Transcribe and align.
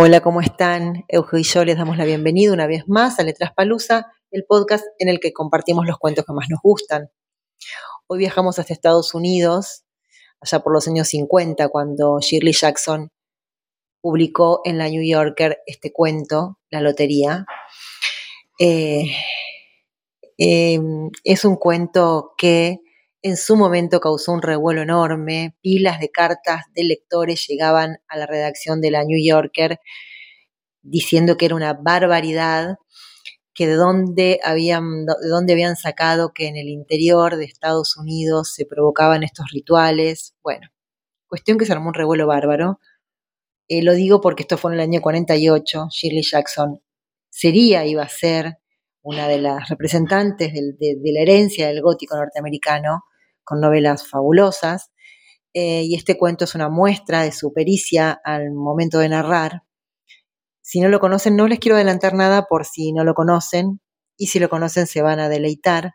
Hola, 0.00 0.20
¿cómo 0.20 0.40
están? 0.40 1.04
Euge 1.08 1.40
y 1.40 1.42
yo 1.42 1.64
les 1.64 1.76
damos 1.76 1.96
la 1.96 2.04
bienvenida 2.04 2.52
una 2.52 2.68
vez 2.68 2.86
más 2.86 3.18
a 3.18 3.24
Letras 3.24 3.50
Palusa, 3.52 4.12
el 4.30 4.44
podcast 4.44 4.84
en 5.00 5.08
el 5.08 5.18
que 5.18 5.32
compartimos 5.32 5.88
los 5.88 5.98
cuentos 5.98 6.24
que 6.24 6.32
más 6.32 6.46
nos 6.48 6.60
gustan. 6.62 7.10
Hoy 8.06 8.20
viajamos 8.20 8.60
hasta 8.60 8.72
Estados 8.72 9.12
Unidos, 9.12 9.82
allá 10.40 10.60
por 10.60 10.72
los 10.72 10.86
años 10.86 11.08
50, 11.08 11.68
cuando 11.70 12.20
Shirley 12.20 12.52
Jackson 12.52 13.10
publicó 14.00 14.60
en 14.62 14.78
la 14.78 14.88
New 14.88 15.02
Yorker 15.02 15.58
este 15.66 15.92
cuento, 15.92 16.60
La 16.70 16.80
Lotería. 16.80 17.44
Eh, 18.60 19.10
em, 20.36 21.10
es 21.24 21.44
un 21.44 21.56
cuento 21.56 22.34
que 22.38 22.82
en 23.22 23.36
su 23.36 23.56
momento 23.56 24.00
causó 24.00 24.32
un 24.32 24.42
revuelo 24.42 24.82
enorme, 24.82 25.56
pilas 25.60 26.00
de 26.00 26.10
cartas 26.10 26.62
de 26.74 26.84
lectores 26.84 27.46
llegaban 27.48 27.98
a 28.08 28.16
la 28.16 28.26
redacción 28.26 28.80
de 28.80 28.90
la 28.90 29.04
New 29.04 29.18
Yorker 29.22 29.80
diciendo 30.82 31.36
que 31.36 31.46
era 31.46 31.56
una 31.56 31.74
barbaridad, 31.74 32.76
que 33.54 33.66
de 33.66 33.74
dónde 33.74 34.40
habían, 34.44 35.04
de 35.04 35.28
dónde 35.28 35.52
habían 35.52 35.76
sacado 35.76 36.32
que 36.32 36.46
en 36.46 36.56
el 36.56 36.68
interior 36.68 37.36
de 37.36 37.44
Estados 37.44 37.96
Unidos 37.96 38.54
se 38.54 38.66
provocaban 38.66 39.24
estos 39.24 39.46
rituales. 39.52 40.34
Bueno, 40.42 40.68
cuestión 41.26 41.58
que 41.58 41.66
se 41.66 41.72
armó 41.72 41.88
un 41.88 41.94
revuelo 41.94 42.26
bárbaro. 42.26 42.78
Eh, 43.68 43.82
lo 43.82 43.94
digo 43.94 44.20
porque 44.20 44.44
esto 44.44 44.56
fue 44.56 44.72
en 44.72 44.76
el 44.76 44.80
año 44.88 45.02
48, 45.02 45.88
Shirley 45.90 46.22
Jackson 46.22 46.80
sería, 47.30 47.84
iba 47.84 48.02
a 48.02 48.08
ser 48.08 48.58
una 49.08 49.26
de 49.26 49.38
las 49.40 49.70
representantes 49.70 50.52
de, 50.52 50.98
la 51.02 51.22
herencia 51.22 51.68
del 51.68 51.80
gótico 51.80 52.14
norteamericano, 52.14 53.04
con 53.42 53.58
novelas 53.58 54.06
fabulosas. 54.06 54.90
Eh, 55.54 55.82
y 55.84 55.94
este 55.94 56.18
cuento 56.18 56.44
es 56.44 56.54
una 56.54 56.68
muestra 56.68 57.22
de 57.22 57.32
su 57.32 57.54
pericia 57.54 58.20
al 58.22 58.52
momento 58.52 58.98
de 58.98 59.08
narrar. 59.08 59.62
Si 60.60 60.80
no 60.80 60.90
lo 60.90 61.00
conocen, 61.00 61.36
no 61.36 61.48
les 61.48 61.58
quiero 61.58 61.76
adelantar 61.76 62.12
nada 62.12 62.44
por 62.50 62.66
si 62.66 62.92
no 62.92 63.02
lo 63.02 63.14
conocen, 63.14 63.80
y 64.18 64.26
si 64.26 64.40
lo 64.40 64.50
conocen 64.50 64.86
se 64.86 65.00
van 65.00 65.20
a 65.20 65.30
deleitar 65.30 65.94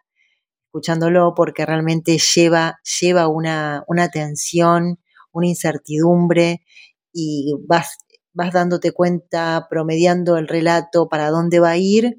escuchándolo 0.65 1.35
porque 1.35 1.67
realmente 1.67 2.17
lleva, 2.17 2.79
lleva 2.99 3.27
una, 3.27 3.83
una 3.87 4.09
tensión, 4.09 4.99
una 5.31 5.45
incertidumbre 5.45 6.65
y 7.11 7.53
vas, 7.67 7.95
vas 8.33 8.51
dándote 8.51 8.91
cuenta, 8.91 9.67
promediando 9.69 10.35
el 10.37 10.47
relato 10.47 11.07
para 11.09 11.29
dónde 11.29 11.59
va 11.59 11.71
a 11.71 11.77
ir 11.77 12.15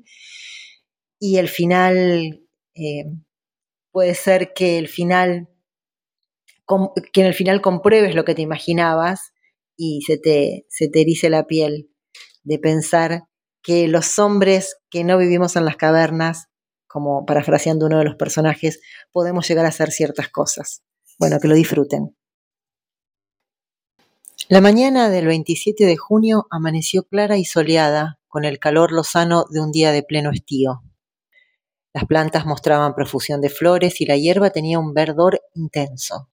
y 1.25 1.39
el 1.39 1.48
final 1.48 2.42
eh, 2.75 3.06
puede 3.91 4.14
ser 4.14 4.53
que 4.53 4.77
el 4.77 4.89
final 4.89 5.48
que 7.14 7.22
en 7.22 7.27
el 7.27 7.33
final 7.33 7.62
compruebes 7.62 8.14
lo 8.14 8.27
que 8.27 8.34
te 8.34 8.42
imaginabas 8.42 9.33
y 9.75 10.03
se 10.03 10.19
te, 10.19 10.66
se 10.69 10.89
te 10.89 11.00
erice 11.00 11.31
la 11.31 11.47
piel 11.47 11.89
de 12.42 12.58
pensar 12.58 13.22
que 13.62 13.89
los 13.89 14.19
hombres 14.19 14.77
que 14.91 15.03
no 15.03 15.16
vivimos 15.16 15.56
en 15.56 15.64
las 15.64 15.77
cavernas, 15.77 16.48
como 16.86 17.25
parafraseando 17.25 17.86
uno 17.86 18.00
de 18.00 18.05
los 18.05 18.16
personajes, 18.16 18.83
podemos 19.11 19.48
llegar 19.48 19.64
a 19.64 19.69
hacer 19.69 19.92
ciertas 19.92 20.28
cosas. 20.28 20.83
Bueno, 21.19 21.38
que 21.41 21.48
lo 21.48 21.55
disfruten. 21.55 22.14
La 24.50 24.61
mañana 24.61 25.09
del 25.09 25.27
27 25.27 25.86
de 25.86 25.97
junio 25.97 26.47
amaneció 26.50 27.05
clara 27.05 27.38
y 27.38 27.47
soleada, 27.47 28.20
con 28.28 28.44
el 28.44 28.59
calor 28.59 28.92
lozano 28.92 29.47
de 29.48 29.62
un 29.62 29.72
día 29.72 29.91
de 29.91 30.03
pleno 30.03 30.31
estío. 30.31 30.83
Las 31.95 32.06
plantas 32.06 32.45
mostraban 32.45 32.97
profusión 32.97 33.41
de 33.41 33.48
flores 33.48 34.00
y 34.00 34.06
la 34.06 34.17
hierba 34.17 34.50
tenía 34.50 34.81
un 34.81 34.95
verdor 34.95 35.41
intenso. 35.55 36.28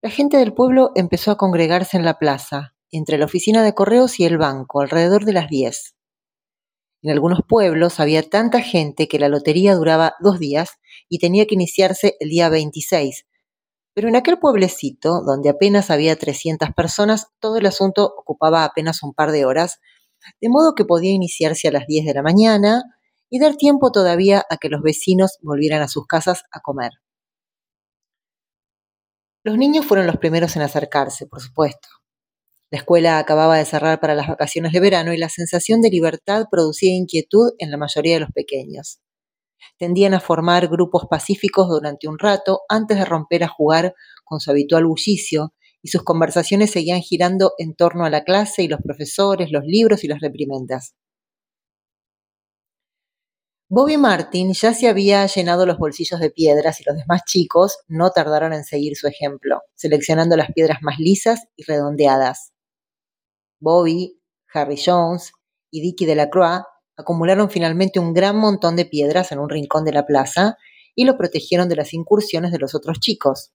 La 0.00 0.08
gente 0.08 0.38
del 0.38 0.54
pueblo 0.54 0.92
empezó 0.94 1.30
a 1.30 1.36
congregarse 1.36 1.98
en 1.98 2.06
la 2.06 2.18
plaza, 2.18 2.74
entre 2.90 3.18
la 3.18 3.26
oficina 3.26 3.62
de 3.62 3.74
correos 3.74 4.18
y 4.18 4.24
el 4.24 4.38
banco, 4.38 4.80
alrededor 4.80 5.26
de 5.26 5.34
las 5.34 5.50
diez. 5.50 5.94
En 7.02 7.10
algunos 7.10 7.40
pueblos 7.46 8.00
había 8.00 8.28
tanta 8.30 8.62
gente 8.62 9.08
que 9.08 9.18
la 9.18 9.28
lotería 9.28 9.74
duraba 9.74 10.14
dos 10.20 10.38
días 10.38 10.78
y 11.10 11.18
tenía 11.18 11.44
que 11.44 11.54
iniciarse 11.54 12.16
el 12.18 12.30
día 12.30 12.48
26. 12.48 13.26
Pero 13.92 14.08
en 14.08 14.16
aquel 14.16 14.38
pueblecito, 14.38 15.20
donde 15.22 15.50
apenas 15.50 15.90
había 15.90 16.16
300 16.16 16.70
personas, 16.72 17.28
todo 17.40 17.58
el 17.58 17.66
asunto 17.66 18.10
ocupaba 18.16 18.64
apenas 18.64 19.02
un 19.02 19.12
par 19.12 19.32
de 19.32 19.44
horas, 19.44 19.80
de 20.40 20.48
modo 20.48 20.74
que 20.74 20.86
podía 20.86 21.10
iniciarse 21.12 21.68
a 21.68 21.72
las 21.72 21.86
10 21.86 22.06
de 22.06 22.14
la 22.14 22.22
mañana, 22.22 22.82
y 23.30 23.38
dar 23.38 23.56
tiempo 23.56 23.92
todavía 23.92 24.44
a 24.50 24.56
que 24.56 24.68
los 24.68 24.82
vecinos 24.82 25.38
volvieran 25.40 25.80
a 25.80 25.88
sus 25.88 26.06
casas 26.06 26.42
a 26.52 26.60
comer. 26.60 26.90
Los 29.42 29.56
niños 29.56 29.86
fueron 29.86 30.06
los 30.06 30.18
primeros 30.18 30.56
en 30.56 30.62
acercarse, 30.62 31.26
por 31.26 31.40
supuesto. 31.40 31.88
La 32.70 32.78
escuela 32.78 33.18
acababa 33.18 33.56
de 33.56 33.64
cerrar 33.64 33.98
para 33.98 34.14
las 34.14 34.28
vacaciones 34.28 34.72
de 34.72 34.80
verano 34.80 35.12
y 35.12 35.16
la 35.16 35.28
sensación 35.28 35.80
de 35.80 35.90
libertad 35.90 36.46
producía 36.50 36.94
inquietud 36.94 37.52
en 37.58 37.70
la 37.70 37.76
mayoría 37.76 38.14
de 38.14 38.20
los 38.20 38.32
pequeños. 38.32 39.00
Tendían 39.78 40.14
a 40.14 40.20
formar 40.20 40.68
grupos 40.68 41.06
pacíficos 41.08 41.68
durante 41.68 42.06
un 42.06 42.18
rato 42.18 42.60
antes 42.68 42.98
de 42.98 43.04
romper 43.04 43.44
a 43.44 43.48
jugar 43.48 43.94
con 44.24 44.40
su 44.40 44.50
habitual 44.50 44.84
bullicio, 44.84 45.54
y 45.82 45.88
sus 45.88 46.02
conversaciones 46.02 46.70
seguían 46.70 47.00
girando 47.00 47.52
en 47.58 47.74
torno 47.74 48.04
a 48.04 48.10
la 48.10 48.22
clase 48.22 48.62
y 48.62 48.68
los 48.68 48.80
profesores, 48.82 49.50
los 49.50 49.64
libros 49.64 50.04
y 50.04 50.08
las 50.08 50.20
reprimendas. 50.20 50.94
Bobby 53.72 53.98
Martin 53.98 54.52
ya 54.52 54.74
se 54.74 54.88
había 54.88 55.24
llenado 55.26 55.64
los 55.64 55.78
bolsillos 55.78 56.18
de 56.18 56.30
piedras 56.30 56.80
y 56.80 56.84
los 56.84 56.96
demás 56.96 57.22
chicos 57.24 57.78
no 57.86 58.10
tardaron 58.10 58.52
en 58.52 58.64
seguir 58.64 58.96
su 58.96 59.06
ejemplo, 59.06 59.60
seleccionando 59.76 60.36
las 60.36 60.50
piedras 60.50 60.78
más 60.82 60.98
lisas 60.98 61.46
y 61.54 61.62
redondeadas. 61.62 62.52
Bobby, 63.60 64.20
Harry 64.52 64.76
Jones 64.84 65.30
y 65.70 65.82
Dickie 65.82 66.04
Delacroix 66.04 66.64
acumularon 66.96 67.48
finalmente 67.48 68.00
un 68.00 68.12
gran 68.12 68.36
montón 68.36 68.74
de 68.74 68.86
piedras 68.86 69.30
en 69.30 69.38
un 69.38 69.48
rincón 69.48 69.84
de 69.84 69.92
la 69.92 70.04
plaza 70.04 70.56
y 70.96 71.04
lo 71.04 71.16
protegieron 71.16 71.68
de 71.68 71.76
las 71.76 71.94
incursiones 71.94 72.50
de 72.50 72.58
los 72.58 72.74
otros 72.74 72.98
chicos. 72.98 73.52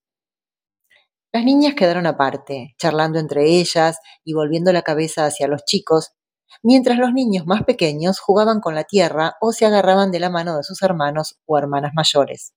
Las 1.34 1.44
niñas 1.44 1.74
quedaron 1.76 2.08
aparte, 2.08 2.74
charlando 2.78 3.20
entre 3.20 3.50
ellas 3.50 3.98
y 4.24 4.32
volviendo 4.34 4.72
la 4.72 4.82
cabeza 4.82 5.26
hacia 5.26 5.50
los 5.50 5.66
chicos, 5.66 6.14
mientras 6.64 6.98
los 6.98 7.14
niños 7.14 7.46
más 7.46 7.64
pequeños 7.64 8.20
jugaban 8.20 8.60
con 8.62 8.76
la 8.76 8.84
tierra 8.84 9.36
o 9.42 9.52
se 9.52 9.66
agarraban 9.66 10.12
de 10.12 10.20
la 10.20 10.30
mano 10.30 10.58
de 10.58 10.64
sus 10.64 10.82
hermanos 10.82 11.38
o 11.46 11.58
hermanas 11.58 11.92
mayores. 11.96 12.54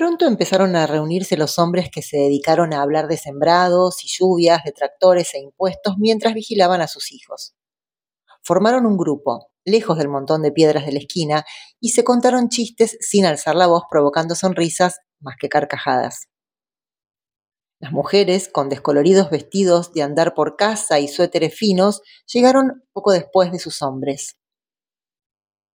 Pronto 0.00 0.26
empezaron 0.26 0.76
a 0.76 0.86
reunirse 0.86 1.36
los 1.36 1.58
hombres 1.58 1.90
que 1.92 2.00
se 2.02 2.16
dedicaron 2.16 2.72
a 2.72 2.80
hablar 2.80 3.06
de 3.06 3.18
sembrados 3.18 4.02
y 4.02 4.08
lluvias, 4.08 4.64
de 4.64 4.72
tractores 4.72 5.34
e 5.34 5.40
impuestos 5.40 5.96
mientras 5.98 6.32
vigilaban 6.32 6.80
a 6.80 6.88
sus 6.88 7.12
hijos. 7.12 7.54
Formaron 8.42 8.86
un 8.86 8.96
grupo, 8.96 9.50
lejos 9.66 9.98
del 9.98 10.08
montón 10.08 10.42
de 10.42 10.52
piedras 10.52 10.86
de 10.86 10.92
la 10.92 11.00
esquina, 11.00 11.44
y 11.80 11.90
se 11.90 12.04
contaron 12.04 12.48
chistes 12.48 12.96
sin 13.00 13.26
alzar 13.26 13.56
la 13.56 13.66
voz, 13.66 13.82
provocando 13.90 14.34
sonrisas 14.34 15.00
más 15.20 15.36
que 15.38 15.50
carcajadas. 15.50 16.29
Las 17.80 17.92
mujeres, 17.92 18.50
con 18.52 18.68
descoloridos 18.68 19.30
vestidos 19.30 19.94
de 19.94 20.02
andar 20.02 20.34
por 20.34 20.56
casa 20.56 21.00
y 21.00 21.08
suéteres 21.08 21.54
finos, 21.54 22.02
llegaron 22.26 22.84
poco 22.92 23.10
después 23.12 23.52
de 23.52 23.58
sus 23.58 23.80
hombres. 23.80 24.36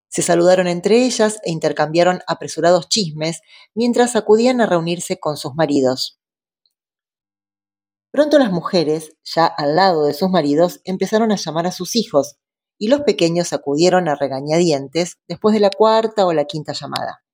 Se 0.09 0.22
saludaron 0.22 0.69
entre 0.69 1.05
ellas 1.05 1.41
e 1.44 1.50
intercambiaron 1.50 2.21
apresurados 2.28 2.89
chismes 2.89 3.41
mientras 3.75 4.15
acudían 4.15 4.61
a 4.61 4.67
reunirse 4.67 5.19
con 5.19 5.37
sus 5.37 5.56
maridos. 5.56 6.21
Pronto 8.12 8.38
las 8.38 8.53
mujeres, 8.53 9.17
ya 9.25 9.44
al 9.44 9.75
lado 9.75 10.06
de 10.06 10.15
sus 10.15 10.31
maridos, 10.31 10.81
empezaron 10.84 11.33
a 11.33 11.37
llamar 11.37 11.67
a 11.67 11.73
sus 11.73 11.97
hijos, 11.97 12.37
y 12.78 12.87
los 12.87 13.00
pequeños 13.00 13.53
acudieron 13.53 14.09
a 14.09 14.15
regañadientes 14.15 15.19
después 15.28 15.55
de 15.55 15.61
la 15.61 15.71
cuarta 15.71 16.25
o 16.25 16.33
la 16.33 16.44
quinta 16.44 16.73
llamada. 16.73 17.25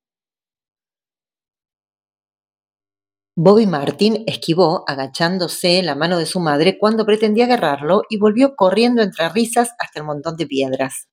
Bobby 3.35 3.67
Martin 3.67 4.25
esquivó, 4.27 4.85
agachándose, 4.87 5.83
la 5.83 5.95
mano 5.95 6.19
de 6.19 6.27
su 6.27 6.39
madre 6.39 6.77
cuando 6.79 7.07
pretendía 7.07 7.47
agarrarlo 7.47 8.03
y 8.11 8.19
volvió 8.19 8.55
corriendo 8.57 9.01
entre 9.01 9.27
risas 9.31 9.71
hasta 9.79 10.01
el 10.01 10.05
montón 10.05 10.37
de 10.37 10.47
piedras. 10.47 11.09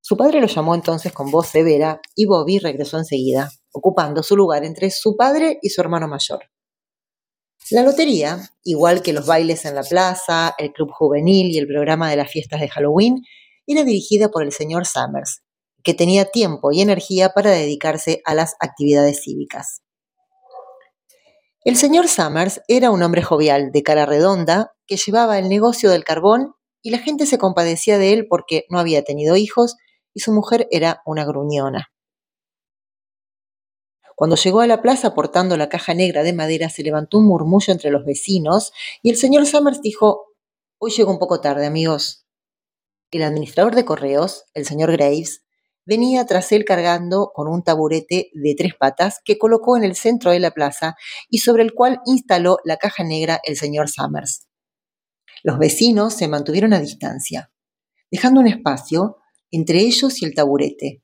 Su 0.00 0.16
padre 0.16 0.40
lo 0.40 0.46
llamó 0.46 0.74
entonces 0.74 1.12
con 1.12 1.30
voz 1.30 1.48
severa 1.48 2.00
y 2.14 2.24
Bobby 2.24 2.58
regresó 2.60 2.96
enseguida, 2.96 3.50
ocupando 3.72 4.22
su 4.22 4.36
lugar 4.36 4.64
entre 4.64 4.90
su 4.90 5.16
padre 5.18 5.58
y 5.60 5.68
su 5.68 5.82
hermano 5.82 6.08
mayor. 6.08 6.44
La 7.70 7.82
lotería, 7.82 8.38
igual 8.62 9.02
que 9.02 9.12
los 9.12 9.26
bailes 9.26 9.66
en 9.66 9.74
la 9.74 9.82
plaza, 9.82 10.54
el 10.56 10.72
club 10.72 10.92
juvenil 10.92 11.50
y 11.50 11.58
el 11.58 11.66
programa 11.66 12.08
de 12.08 12.16
las 12.16 12.30
fiestas 12.30 12.60
de 12.60 12.70
Halloween, 12.70 13.20
era 13.66 13.84
dirigida 13.84 14.30
por 14.30 14.44
el 14.44 14.52
señor 14.52 14.86
Summers, 14.86 15.42
que 15.82 15.92
tenía 15.92 16.24
tiempo 16.24 16.72
y 16.72 16.80
energía 16.80 17.34
para 17.34 17.50
dedicarse 17.50 18.22
a 18.24 18.34
las 18.34 18.54
actividades 18.60 19.22
cívicas. 19.22 19.83
El 21.64 21.76
señor 21.76 22.08
Summers 22.08 22.60
era 22.68 22.90
un 22.90 23.02
hombre 23.02 23.22
jovial, 23.22 23.72
de 23.72 23.82
cara 23.82 24.04
redonda, 24.04 24.74
que 24.86 24.98
llevaba 24.98 25.38
el 25.38 25.48
negocio 25.48 25.90
del 25.90 26.04
carbón 26.04 26.52
y 26.82 26.90
la 26.90 26.98
gente 26.98 27.24
se 27.24 27.38
compadecía 27.38 27.96
de 27.96 28.12
él 28.12 28.26
porque 28.28 28.66
no 28.68 28.78
había 28.78 29.02
tenido 29.02 29.34
hijos 29.36 29.76
y 30.12 30.20
su 30.20 30.30
mujer 30.30 30.68
era 30.70 31.00
una 31.06 31.24
gruñona. 31.24 31.88
Cuando 34.14 34.36
llegó 34.36 34.60
a 34.60 34.66
la 34.66 34.82
plaza 34.82 35.14
portando 35.14 35.56
la 35.56 35.70
caja 35.70 35.94
negra 35.94 36.22
de 36.22 36.34
madera, 36.34 36.68
se 36.68 36.82
levantó 36.82 37.16
un 37.16 37.28
murmullo 37.28 37.72
entre 37.72 37.90
los 37.90 38.04
vecinos 38.04 38.72
y 39.02 39.08
el 39.08 39.16
señor 39.16 39.46
Summers 39.46 39.80
dijo, 39.80 40.34
Hoy 40.78 40.90
llego 40.90 41.10
un 41.10 41.18
poco 41.18 41.40
tarde, 41.40 41.64
amigos. 41.64 42.26
El 43.10 43.22
administrador 43.22 43.74
de 43.74 43.86
correos, 43.86 44.44
el 44.52 44.66
señor 44.66 44.92
Graves, 44.92 45.43
venía 45.86 46.24
tras 46.26 46.52
él 46.52 46.64
cargando 46.64 47.30
con 47.34 47.48
un 47.48 47.62
taburete 47.62 48.30
de 48.32 48.54
tres 48.56 48.74
patas 48.78 49.20
que 49.24 49.38
colocó 49.38 49.76
en 49.76 49.84
el 49.84 49.96
centro 49.96 50.30
de 50.30 50.40
la 50.40 50.50
plaza 50.50 50.96
y 51.28 51.38
sobre 51.38 51.62
el 51.62 51.74
cual 51.74 52.00
instaló 52.06 52.58
la 52.64 52.76
caja 52.76 53.04
negra 53.04 53.40
el 53.44 53.56
señor 53.56 53.88
Summers. 53.88 54.46
Los 55.42 55.58
vecinos 55.58 56.14
se 56.14 56.28
mantuvieron 56.28 56.72
a 56.72 56.80
distancia, 56.80 57.52
dejando 58.10 58.40
un 58.40 58.46
espacio 58.46 59.18
entre 59.50 59.80
ellos 59.80 60.20
y 60.22 60.24
el 60.24 60.34
taburete. 60.34 61.02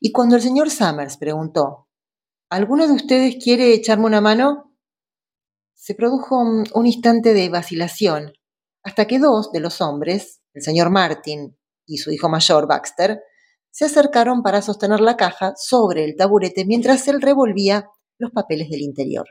Y 0.00 0.12
cuando 0.12 0.36
el 0.36 0.42
señor 0.42 0.70
Summers 0.70 1.16
preguntó, 1.16 1.88
¿Alguno 2.52 2.86
de 2.86 2.92
ustedes 2.92 3.42
quiere 3.42 3.72
echarme 3.72 4.04
una 4.04 4.20
mano? 4.20 4.76
Se 5.74 5.94
produjo 5.94 6.38
un, 6.38 6.86
instante 6.86 7.32
de 7.32 7.48
vacilación, 7.48 8.34
hasta 8.82 9.06
que 9.06 9.18
dos 9.18 9.52
de 9.52 9.60
los 9.60 9.80
hombres, 9.80 10.42
el 10.52 10.60
señor 10.60 10.90
Martin 10.90 11.56
y 11.86 11.96
su 11.96 12.12
hijo 12.12 12.28
mayor, 12.28 12.68
Baxter, 12.68 13.22
se 13.72 13.86
acercaron 13.86 14.42
para 14.42 14.62
sostener 14.62 15.00
la 15.00 15.16
caja 15.16 15.54
sobre 15.56 16.04
el 16.04 16.14
taburete 16.14 16.64
mientras 16.64 17.08
él 17.08 17.20
revolvía 17.20 17.88
los 18.18 18.30
papeles 18.30 18.70
del 18.70 18.82
interior. 18.82 19.26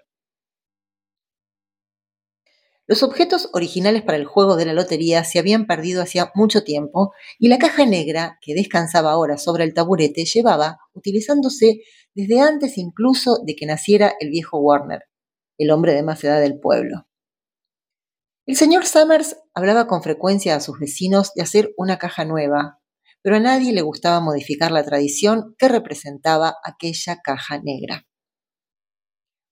Los 2.87 3.03
objetos 3.03 3.49
originales 3.53 4.01
para 4.01 4.17
el 4.17 4.25
juego 4.25 4.57
de 4.57 4.65
la 4.65 4.73
lotería 4.73 5.23
se 5.23 5.39
habían 5.39 5.65
perdido 5.65 6.01
hacía 6.01 6.31
mucho 6.35 6.63
tiempo 6.63 7.13
y 7.39 7.47
la 7.47 7.57
caja 7.57 7.85
negra 7.85 8.37
que 8.41 8.53
descansaba 8.53 9.11
ahora 9.11 9.37
sobre 9.37 9.63
el 9.63 9.73
taburete 9.73 10.25
llevaba, 10.25 10.79
utilizándose 10.93 11.83
desde 12.15 12.41
antes 12.41 12.77
incluso 12.77 13.37
de 13.45 13.55
que 13.55 13.65
naciera 13.65 14.13
el 14.19 14.29
viejo 14.29 14.59
Warner, 14.59 15.03
el 15.57 15.71
hombre 15.71 15.93
de 15.93 16.03
más 16.03 16.21
edad 16.23 16.41
del 16.41 16.59
pueblo. 16.59 17.07
El 18.45 18.57
señor 18.57 18.85
Summers 18.85 19.37
hablaba 19.53 19.87
con 19.87 20.03
frecuencia 20.03 20.55
a 20.55 20.59
sus 20.59 20.77
vecinos 20.79 21.31
de 21.35 21.43
hacer 21.43 21.73
una 21.77 21.97
caja 21.97 22.25
nueva, 22.25 22.80
pero 23.21 23.37
a 23.37 23.39
nadie 23.39 23.73
le 23.73 23.81
gustaba 23.81 24.19
modificar 24.19 24.71
la 24.71 24.83
tradición 24.83 25.55
que 25.57 25.67
representaba 25.67 26.55
aquella 26.63 27.17
caja 27.23 27.59
negra. 27.63 28.07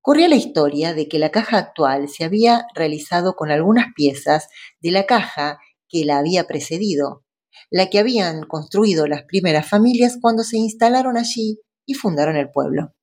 Corría 0.01 0.29
la 0.29 0.35
historia 0.35 0.93
de 0.93 1.07
que 1.07 1.19
la 1.19 1.29
caja 1.29 1.57
actual 1.57 2.07
se 2.07 2.23
había 2.23 2.65
realizado 2.73 3.35
con 3.35 3.51
algunas 3.51 3.87
piezas 3.95 4.47
de 4.79 4.91
la 4.91 5.05
caja 5.05 5.59
que 5.87 6.05
la 6.05 6.17
había 6.17 6.45
precedido, 6.45 7.25
la 7.69 7.89
que 7.89 7.99
habían 7.99 8.43
construido 8.43 9.07
las 9.07 9.23
primeras 9.23 9.67
familias 9.67 10.17
cuando 10.21 10.43
se 10.43 10.57
instalaron 10.57 11.17
allí 11.17 11.59
y 11.85 11.95
fundaron 11.95 12.37
el 12.37 12.49
pueblo. 12.49 12.93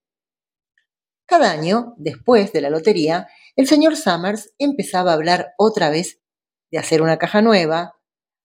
Cada 1.26 1.50
año, 1.50 1.94
después 1.98 2.52
de 2.52 2.60
la 2.60 2.70
lotería, 2.70 3.28
el 3.56 3.66
señor 3.66 3.96
Summers 3.96 4.54
empezaba 4.58 5.10
a 5.10 5.14
hablar 5.14 5.54
otra 5.58 5.90
vez 5.90 6.20
de 6.70 6.78
hacer 6.78 7.02
una 7.02 7.18
caja 7.18 7.42
nueva, 7.42 7.94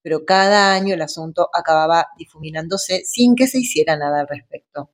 pero 0.01 0.25
cada 0.25 0.73
año 0.73 0.93
el 0.93 1.01
asunto 1.01 1.49
acababa 1.53 2.07
difuminándose 2.17 3.03
sin 3.05 3.35
que 3.35 3.47
se 3.47 3.59
hiciera 3.59 3.97
nada 3.97 4.21
al 4.21 4.27
respecto. 4.27 4.91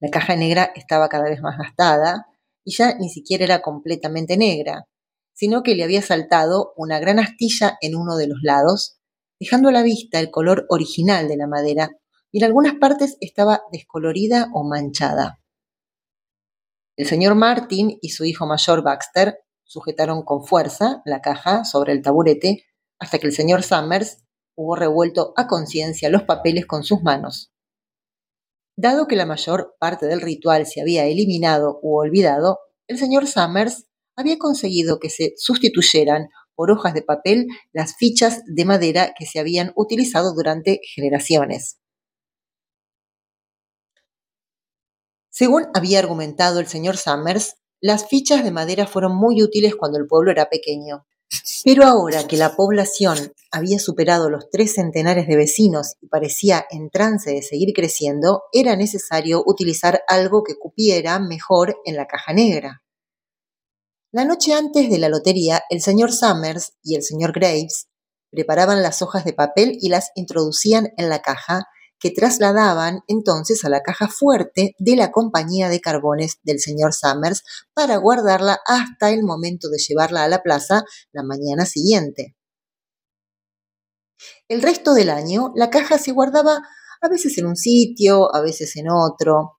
La 0.00 0.10
caja 0.10 0.36
negra 0.36 0.72
estaba 0.74 1.08
cada 1.08 1.28
vez 1.28 1.40
más 1.40 1.56
gastada 1.58 2.26
y 2.64 2.76
ya 2.76 2.94
ni 2.98 3.08
siquiera 3.08 3.44
era 3.44 3.62
completamente 3.62 4.36
negra, 4.36 4.86
sino 5.32 5.62
que 5.62 5.74
le 5.74 5.84
había 5.84 6.02
saltado 6.02 6.72
una 6.76 6.98
gran 6.98 7.18
astilla 7.18 7.76
en 7.80 7.96
uno 7.96 8.16
de 8.16 8.28
los 8.28 8.38
lados, 8.42 8.98
dejando 9.38 9.68
a 9.68 9.72
la 9.72 9.82
vista 9.82 10.20
el 10.20 10.30
color 10.30 10.66
original 10.68 11.28
de 11.28 11.36
la 11.36 11.46
madera 11.46 11.90
y 12.30 12.38
en 12.38 12.44
algunas 12.44 12.74
partes 12.74 13.16
estaba 13.20 13.62
descolorida 13.72 14.48
o 14.54 14.64
manchada. 14.64 15.40
El 16.96 17.06
señor 17.06 17.34
Martin 17.34 17.98
y 18.00 18.10
su 18.10 18.24
hijo 18.24 18.46
mayor 18.46 18.82
Baxter 18.82 19.38
sujetaron 19.64 20.22
con 20.22 20.44
fuerza 20.44 21.02
la 21.04 21.20
caja 21.20 21.64
sobre 21.64 21.92
el 21.92 22.02
taburete 22.02 22.64
hasta 22.98 23.18
que 23.18 23.26
el 23.26 23.32
señor 23.32 23.62
Summers 23.62 24.24
hubo 24.56 24.76
revuelto 24.76 25.32
a 25.36 25.46
conciencia 25.46 26.10
los 26.10 26.22
papeles 26.22 26.66
con 26.66 26.84
sus 26.84 27.02
manos. 27.02 27.52
Dado 28.76 29.06
que 29.06 29.16
la 29.16 29.26
mayor 29.26 29.76
parte 29.78 30.06
del 30.06 30.20
ritual 30.20 30.66
se 30.66 30.80
había 30.80 31.06
eliminado 31.06 31.78
u 31.82 31.96
olvidado, 31.96 32.58
el 32.88 32.98
señor 32.98 33.26
Summers 33.26 33.86
había 34.16 34.38
conseguido 34.38 34.98
que 34.98 35.10
se 35.10 35.34
sustituyeran 35.36 36.28
por 36.54 36.70
hojas 36.70 36.94
de 36.94 37.02
papel 37.02 37.46
las 37.72 37.96
fichas 37.96 38.42
de 38.46 38.64
madera 38.64 39.14
que 39.18 39.26
se 39.26 39.38
habían 39.38 39.72
utilizado 39.76 40.34
durante 40.34 40.80
generaciones. 40.94 41.78
Según 45.30 45.66
había 45.74 45.98
argumentado 45.98 46.60
el 46.60 46.68
señor 46.68 46.96
Summers, 46.96 47.56
las 47.80 48.08
fichas 48.08 48.44
de 48.44 48.52
madera 48.52 48.86
fueron 48.86 49.16
muy 49.16 49.42
útiles 49.42 49.74
cuando 49.74 49.98
el 49.98 50.06
pueblo 50.06 50.30
era 50.30 50.48
pequeño. 50.48 51.06
Pero 51.64 51.84
ahora 51.84 52.26
que 52.26 52.36
la 52.36 52.56
población 52.56 53.32
había 53.50 53.78
superado 53.78 54.30
los 54.30 54.50
tres 54.50 54.74
centenares 54.74 55.26
de 55.26 55.36
vecinos 55.36 55.94
y 56.00 56.08
parecía 56.08 56.64
en 56.70 56.90
trance 56.90 57.30
de 57.30 57.42
seguir 57.42 57.72
creciendo, 57.74 58.42
era 58.52 58.76
necesario 58.76 59.42
utilizar 59.46 60.02
algo 60.08 60.42
que 60.42 60.56
cupiera 60.56 61.18
mejor 61.18 61.76
en 61.84 61.96
la 61.96 62.06
caja 62.06 62.32
negra. 62.32 62.82
La 64.12 64.24
noche 64.24 64.52
antes 64.52 64.90
de 64.90 64.98
la 64.98 65.08
lotería, 65.08 65.62
el 65.70 65.80
señor 65.80 66.12
Summers 66.12 66.74
y 66.82 66.94
el 66.94 67.02
señor 67.02 67.32
Graves 67.32 67.88
preparaban 68.30 68.82
las 68.82 69.02
hojas 69.02 69.24
de 69.24 69.32
papel 69.32 69.76
y 69.80 69.88
las 69.88 70.10
introducían 70.14 70.88
en 70.96 71.08
la 71.08 71.20
caja 71.20 71.64
que 72.04 72.10
trasladaban 72.10 73.00
entonces 73.08 73.64
a 73.64 73.70
la 73.70 73.80
caja 73.80 74.08
fuerte 74.08 74.74
de 74.78 74.94
la 74.94 75.10
compañía 75.10 75.70
de 75.70 75.80
carbones 75.80 76.36
del 76.42 76.60
señor 76.60 76.92
Summers 76.92 77.42
para 77.72 77.96
guardarla 77.96 78.58
hasta 78.66 79.08
el 79.08 79.22
momento 79.22 79.70
de 79.70 79.78
llevarla 79.78 80.22
a 80.22 80.28
la 80.28 80.42
plaza 80.42 80.84
la 81.12 81.22
mañana 81.22 81.64
siguiente. 81.64 82.36
El 84.48 84.60
resto 84.60 84.92
del 84.92 85.08
año 85.08 85.50
la 85.56 85.70
caja 85.70 85.96
se 85.96 86.12
guardaba 86.12 86.60
a 87.00 87.08
veces 87.08 87.38
en 87.38 87.46
un 87.46 87.56
sitio, 87.56 88.34
a 88.36 88.42
veces 88.42 88.76
en 88.76 88.90
otro. 88.90 89.58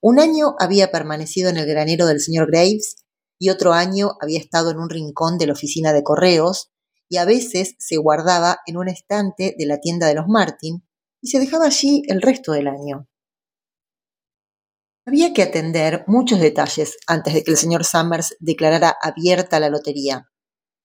Un 0.00 0.18
año 0.18 0.54
había 0.58 0.90
permanecido 0.90 1.50
en 1.50 1.58
el 1.58 1.66
granero 1.66 2.06
del 2.06 2.20
señor 2.20 2.50
Graves 2.50 3.04
y 3.38 3.50
otro 3.50 3.74
año 3.74 4.12
había 4.22 4.38
estado 4.38 4.70
en 4.70 4.78
un 4.78 4.88
rincón 4.88 5.36
de 5.36 5.46
la 5.46 5.52
oficina 5.52 5.92
de 5.92 6.02
correos 6.02 6.72
y 7.10 7.18
a 7.18 7.26
veces 7.26 7.74
se 7.78 7.98
guardaba 7.98 8.60
en 8.64 8.78
un 8.78 8.88
estante 8.88 9.54
de 9.58 9.66
la 9.66 9.78
tienda 9.78 10.06
de 10.06 10.14
los 10.14 10.24
Martin 10.26 10.82
y 11.22 11.28
se 11.28 11.38
dejaba 11.38 11.66
allí 11.66 12.02
el 12.08 12.20
resto 12.20 12.52
del 12.52 12.68
año. 12.68 13.08
Había 15.06 15.32
que 15.32 15.42
atender 15.42 16.04
muchos 16.06 16.40
detalles 16.40 16.96
antes 17.06 17.34
de 17.34 17.42
que 17.42 17.50
el 17.50 17.56
señor 17.56 17.84
Summers 17.84 18.36
declarara 18.40 18.96
abierta 19.00 19.58
la 19.58 19.70
lotería. 19.70 20.28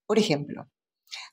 Por 0.06 0.18
ejemplo, 0.18 0.68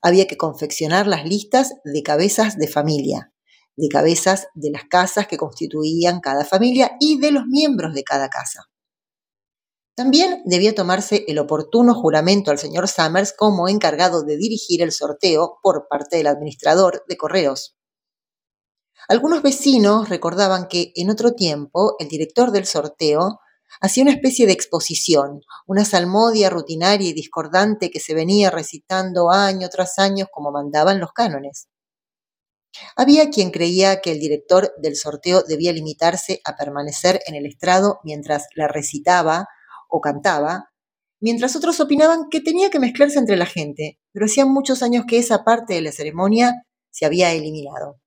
había 0.02 0.28
que 0.28 0.38
confeccionar 0.38 1.08
las 1.08 1.26
listas 1.26 1.74
de 1.84 2.04
cabezas 2.04 2.58
de 2.58 2.68
familia, 2.68 3.34
de 3.76 3.88
cabezas 3.90 4.48
de 4.54 4.72
las 4.72 4.84
casas 4.86 5.28
que 5.28 5.38
constituían 5.38 6.20
cada 6.20 6.46
familia 6.46 6.98
y 7.00 7.20
de 7.20 7.32
los 7.32 7.46
miembros 7.48 7.94
de 7.94 8.04
cada 8.04 8.30
casa. 8.30 8.70
También 9.96 10.42
debía 10.46 10.76
tomarse 10.76 11.24
el 11.28 11.40
oportuno 11.40 11.94
juramento 11.94 12.52
al 12.52 12.60
señor 12.60 12.88
Summers 12.88 13.34
como 13.34 13.70
encargado 13.70 14.24
de 14.24 14.38
dirigir 14.38 14.82
el 14.82 14.92
sorteo 14.92 15.58
por 15.64 15.88
parte 15.88 16.18
del 16.18 16.28
administrador 16.28 17.04
de 17.08 17.18
correos. 17.18 17.75
Algunos 19.08 19.44
vecinos 19.44 20.10
recordaban 20.10 20.68
que 20.68 20.92
en 20.96 21.12
otro 21.12 21.34
tiempo 21.34 21.96
el 22.00 22.08
director 22.08 22.52
del 22.52 22.66
sorteo 22.66 23.40
hacía 23.80 24.04
una 24.04 24.14
especie 24.14 24.48
de 24.48 24.54
exposición, 24.54 25.42
una 25.68 25.86
salmodia 25.86 26.50
rutinaria 26.50 27.10
y 27.10 27.14
discordante 27.14 27.92
que 27.92 28.00
se 28.00 28.16
venía 28.16 28.50
recitando 28.50 29.32
año 29.32 29.70
tras 29.70 30.00
año 30.00 30.26
como 30.32 30.52
mandaban 30.52 31.00
los 31.00 31.12
cánones. 31.12 31.68
Había 32.96 33.30
quien 33.30 33.52
creía 33.52 34.02
que 34.02 34.12
el 34.12 34.20
director 34.20 34.74
del 34.78 34.96
sorteo 34.96 35.44
debía 35.44 35.72
limitarse 35.72 36.42
a 36.44 36.56
permanecer 36.56 37.22
en 37.28 37.36
el 37.36 37.46
estrado 37.46 38.00
mientras 38.04 38.48
la 38.56 38.68
recitaba 38.68 39.48
o 39.88 40.02
cantaba, 40.02 40.72
mientras 41.22 41.56
otros 41.56 41.80
opinaban 41.80 42.28
que 42.30 42.42
tenía 42.42 42.70
que 42.70 42.80
mezclarse 42.80 43.20
entre 43.20 43.38
la 43.38 43.46
gente, 43.46 44.00
pero 44.12 44.26
hacían 44.26 44.52
muchos 44.52 44.82
años 44.84 45.06
que 45.08 45.20
esa 45.20 45.44
parte 45.44 45.76
de 45.76 45.82
la 45.82 45.92
ceremonia 45.92 46.66
se 46.90 47.06
había 47.06 47.32
eliminado. 47.32 48.00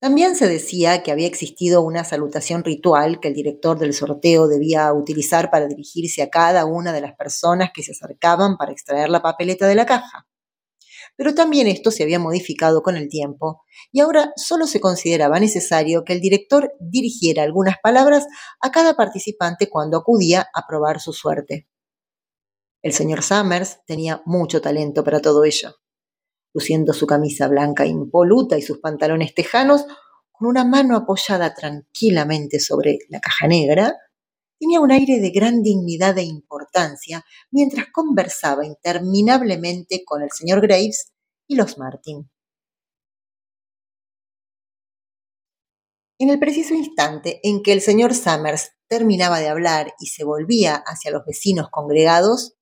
También 0.00 0.34
se 0.34 0.48
decía 0.48 1.02
que 1.02 1.12
había 1.12 1.26
existido 1.26 1.82
una 1.82 2.04
salutación 2.04 2.64
ritual 2.64 3.20
que 3.20 3.28
el 3.28 3.34
director 3.34 3.78
del 3.78 3.92
sorteo 3.92 4.48
debía 4.48 4.90
utilizar 4.94 5.50
para 5.50 5.66
dirigirse 5.66 6.22
a 6.22 6.30
cada 6.30 6.64
una 6.64 6.94
de 6.94 7.02
las 7.02 7.14
personas 7.16 7.70
que 7.74 7.82
se 7.82 7.92
acercaban 7.92 8.56
para 8.56 8.72
extraer 8.72 9.10
la 9.10 9.20
papeleta 9.20 9.68
de 9.68 9.74
la 9.74 9.84
caja. 9.84 10.26
Pero 11.16 11.34
también 11.34 11.66
esto 11.66 11.90
se 11.90 12.02
había 12.02 12.18
modificado 12.18 12.82
con 12.82 12.96
el 12.96 13.10
tiempo 13.10 13.62
y 13.92 14.00
ahora 14.00 14.32
solo 14.36 14.66
se 14.66 14.80
consideraba 14.80 15.38
necesario 15.38 16.02
que 16.02 16.14
el 16.14 16.22
director 16.22 16.72
dirigiera 16.80 17.42
algunas 17.42 17.76
palabras 17.82 18.26
a 18.62 18.70
cada 18.70 18.94
participante 18.94 19.68
cuando 19.68 19.98
acudía 19.98 20.48
a 20.54 20.66
probar 20.66 20.98
su 21.00 21.12
suerte. 21.12 21.68
El 22.80 22.94
señor 22.94 23.22
Summers 23.22 23.80
tenía 23.84 24.22
mucho 24.24 24.62
talento 24.62 25.04
para 25.04 25.20
todo 25.20 25.44
ello 25.44 25.74
luciendo 26.52 26.92
su 26.92 27.06
camisa 27.06 27.48
blanca 27.48 27.86
impoluta 27.86 28.58
y 28.58 28.62
sus 28.62 28.78
pantalones 28.78 29.34
tejanos, 29.34 29.86
con 30.32 30.48
una 30.48 30.64
mano 30.64 30.96
apoyada 30.96 31.54
tranquilamente 31.54 32.60
sobre 32.60 32.98
la 33.08 33.20
caja 33.20 33.46
negra, 33.46 33.96
tenía 34.58 34.80
un 34.80 34.90
aire 34.90 35.20
de 35.20 35.30
gran 35.30 35.62
dignidad 35.62 36.16
e 36.18 36.22
importancia 36.22 37.24
mientras 37.50 37.86
conversaba 37.92 38.66
interminablemente 38.66 40.02
con 40.04 40.22
el 40.22 40.30
señor 40.30 40.60
Graves 40.60 41.12
y 41.48 41.56
los 41.56 41.78
Martin. 41.78 42.30
En 46.18 46.28
el 46.28 46.38
preciso 46.38 46.74
instante 46.74 47.40
en 47.42 47.62
que 47.62 47.72
el 47.72 47.80
señor 47.80 48.14
Summers 48.14 48.72
terminaba 48.88 49.40
de 49.40 49.48
hablar 49.48 49.94
y 49.98 50.08
se 50.08 50.24
volvía 50.24 50.74
hacia 50.86 51.10
los 51.10 51.24
vecinos 51.24 51.68
congregados, 51.70 52.56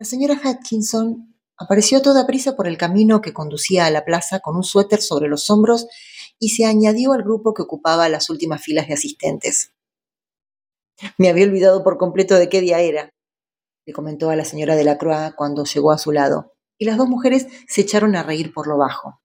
la 0.00 0.06
señora 0.06 0.40
Hutchinson 0.42 1.31
apareció 1.56 1.98
a 1.98 2.02
toda 2.02 2.26
prisa 2.26 2.56
por 2.56 2.66
el 2.66 2.78
camino 2.78 3.20
que 3.20 3.32
conducía 3.32 3.86
a 3.86 3.90
la 3.90 4.04
plaza 4.04 4.40
con 4.40 4.56
un 4.56 4.64
suéter 4.64 5.00
sobre 5.02 5.28
los 5.28 5.48
hombros 5.50 5.86
y 6.38 6.50
se 6.50 6.64
añadió 6.64 7.12
al 7.12 7.22
grupo 7.22 7.54
que 7.54 7.62
ocupaba 7.62 8.08
las 8.08 8.30
últimas 8.30 8.62
filas 8.62 8.88
de 8.88 8.94
asistentes. 8.94 9.72
Me 11.18 11.28
había 11.28 11.44
olvidado 11.44 11.82
por 11.82 11.98
completo 11.98 12.36
de 12.36 12.48
qué 12.48 12.60
día 12.60 12.80
era, 12.80 13.12
le 13.84 13.92
comentó 13.92 14.30
a 14.30 14.36
la 14.36 14.44
señora 14.44 14.76
de 14.76 14.84
la 14.84 14.98
Croix 14.98 15.34
cuando 15.36 15.64
llegó 15.64 15.90
a 15.90 15.98
su 15.98 16.12
lado, 16.12 16.54
y 16.78 16.84
las 16.84 16.96
dos 16.96 17.08
mujeres 17.08 17.46
se 17.66 17.80
echaron 17.80 18.14
a 18.14 18.22
reír 18.22 18.52
por 18.52 18.66
lo 18.66 18.78
bajo. 18.78 19.20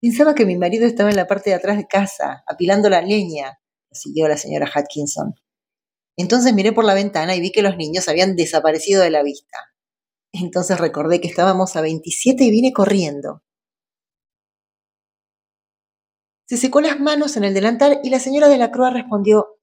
Pensaba 0.00 0.34
que 0.34 0.46
mi 0.46 0.56
marido 0.56 0.86
estaba 0.86 1.10
en 1.10 1.16
la 1.16 1.26
parte 1.26 1.50
de 1.50 1.56
atrás 1.56 1.76
de 1.76 1.86
casa, 1.86 2.44
apilando 2.46 2.88
la 2.88 3.02
leña, 3.02 3.58
siguió 3.90 4.28
la 4.28 4.36
señora 4.36 4.70
Hutchinson. 4.72 5.34
Entonces 6.16 6.54
miré 6.54 6.72
por 6.72 6.84
la 6.84 6.94
ventana 6.94 7.34
y 7.34 7.40
vi 7.40 7.50
que 7.50 7.62
los 7.62 7.76
niños 7.76 8.08
habían 8.08 8.36
desaparecido 8.36 9.02
de 9.02 9.10
la 9.10 9.22
vista. 9.22 9.58
Entonces 10.42 10.78
recordé 10.78 11.20
que 11.20 11.28
estábamos 11.28 11.76
a 11.76 11.80
27 11.80 12.44
y 12.44 12.50
vine 12.50 12.72
corriendo. 12.72 13.42
Se 16.46 16.56
secó 16.56 16.80
las 16.80 17.00
manos 17.00 17.36
en 17.36 17.44
el 17.44 17.54
delantal 17.54 18.00
y 18.04 18.10
la 18.10 18.20
señora 18.20 18.48
de 18.48 18.58
la 18.58 18.70
Croix 18.70 18.92
respondió, 18.92 19.58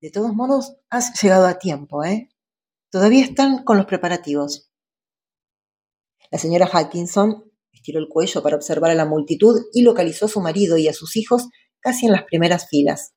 de 0.00 0.10
todos 0.10 0.32
modos, 0.32 0.76
has 0.90 1.20
llegado 1.20 1.46
a 1.46 1.58
tiempo, 1.58 2.04
¿eh? 2.04 2.28
Todavía 2.90 3.24
están 3.24 3.64
con 3.64 3.76
los 3.76 3.86
preparativos. 3.86 4.70
La 6.30 6.38
señora 6.38 6.70
Hutchinson 6.72 7.52
estiró 7.72 7.98
el 7.98 8.08
cuello 8.08 8.42
para 8.42 8.56
observar 8.56 8.90
a 8.90 8.94
la 8.94 9.04
multitud 9.04 9.60
y 9.72 9.82
localizó 9.82 10.26
a 10.26 10.28
su 10.28 10.40
marido 10.40 10.78
y 10.78 10.88
a 10.88 10.92
sus 10.92 11.16
hijos 11.16 11.48
casi 11.80 12.06
en 12.06 12.12
las 12.12 12.24
primeras 12.24 12.68
filas. 12.68 13.14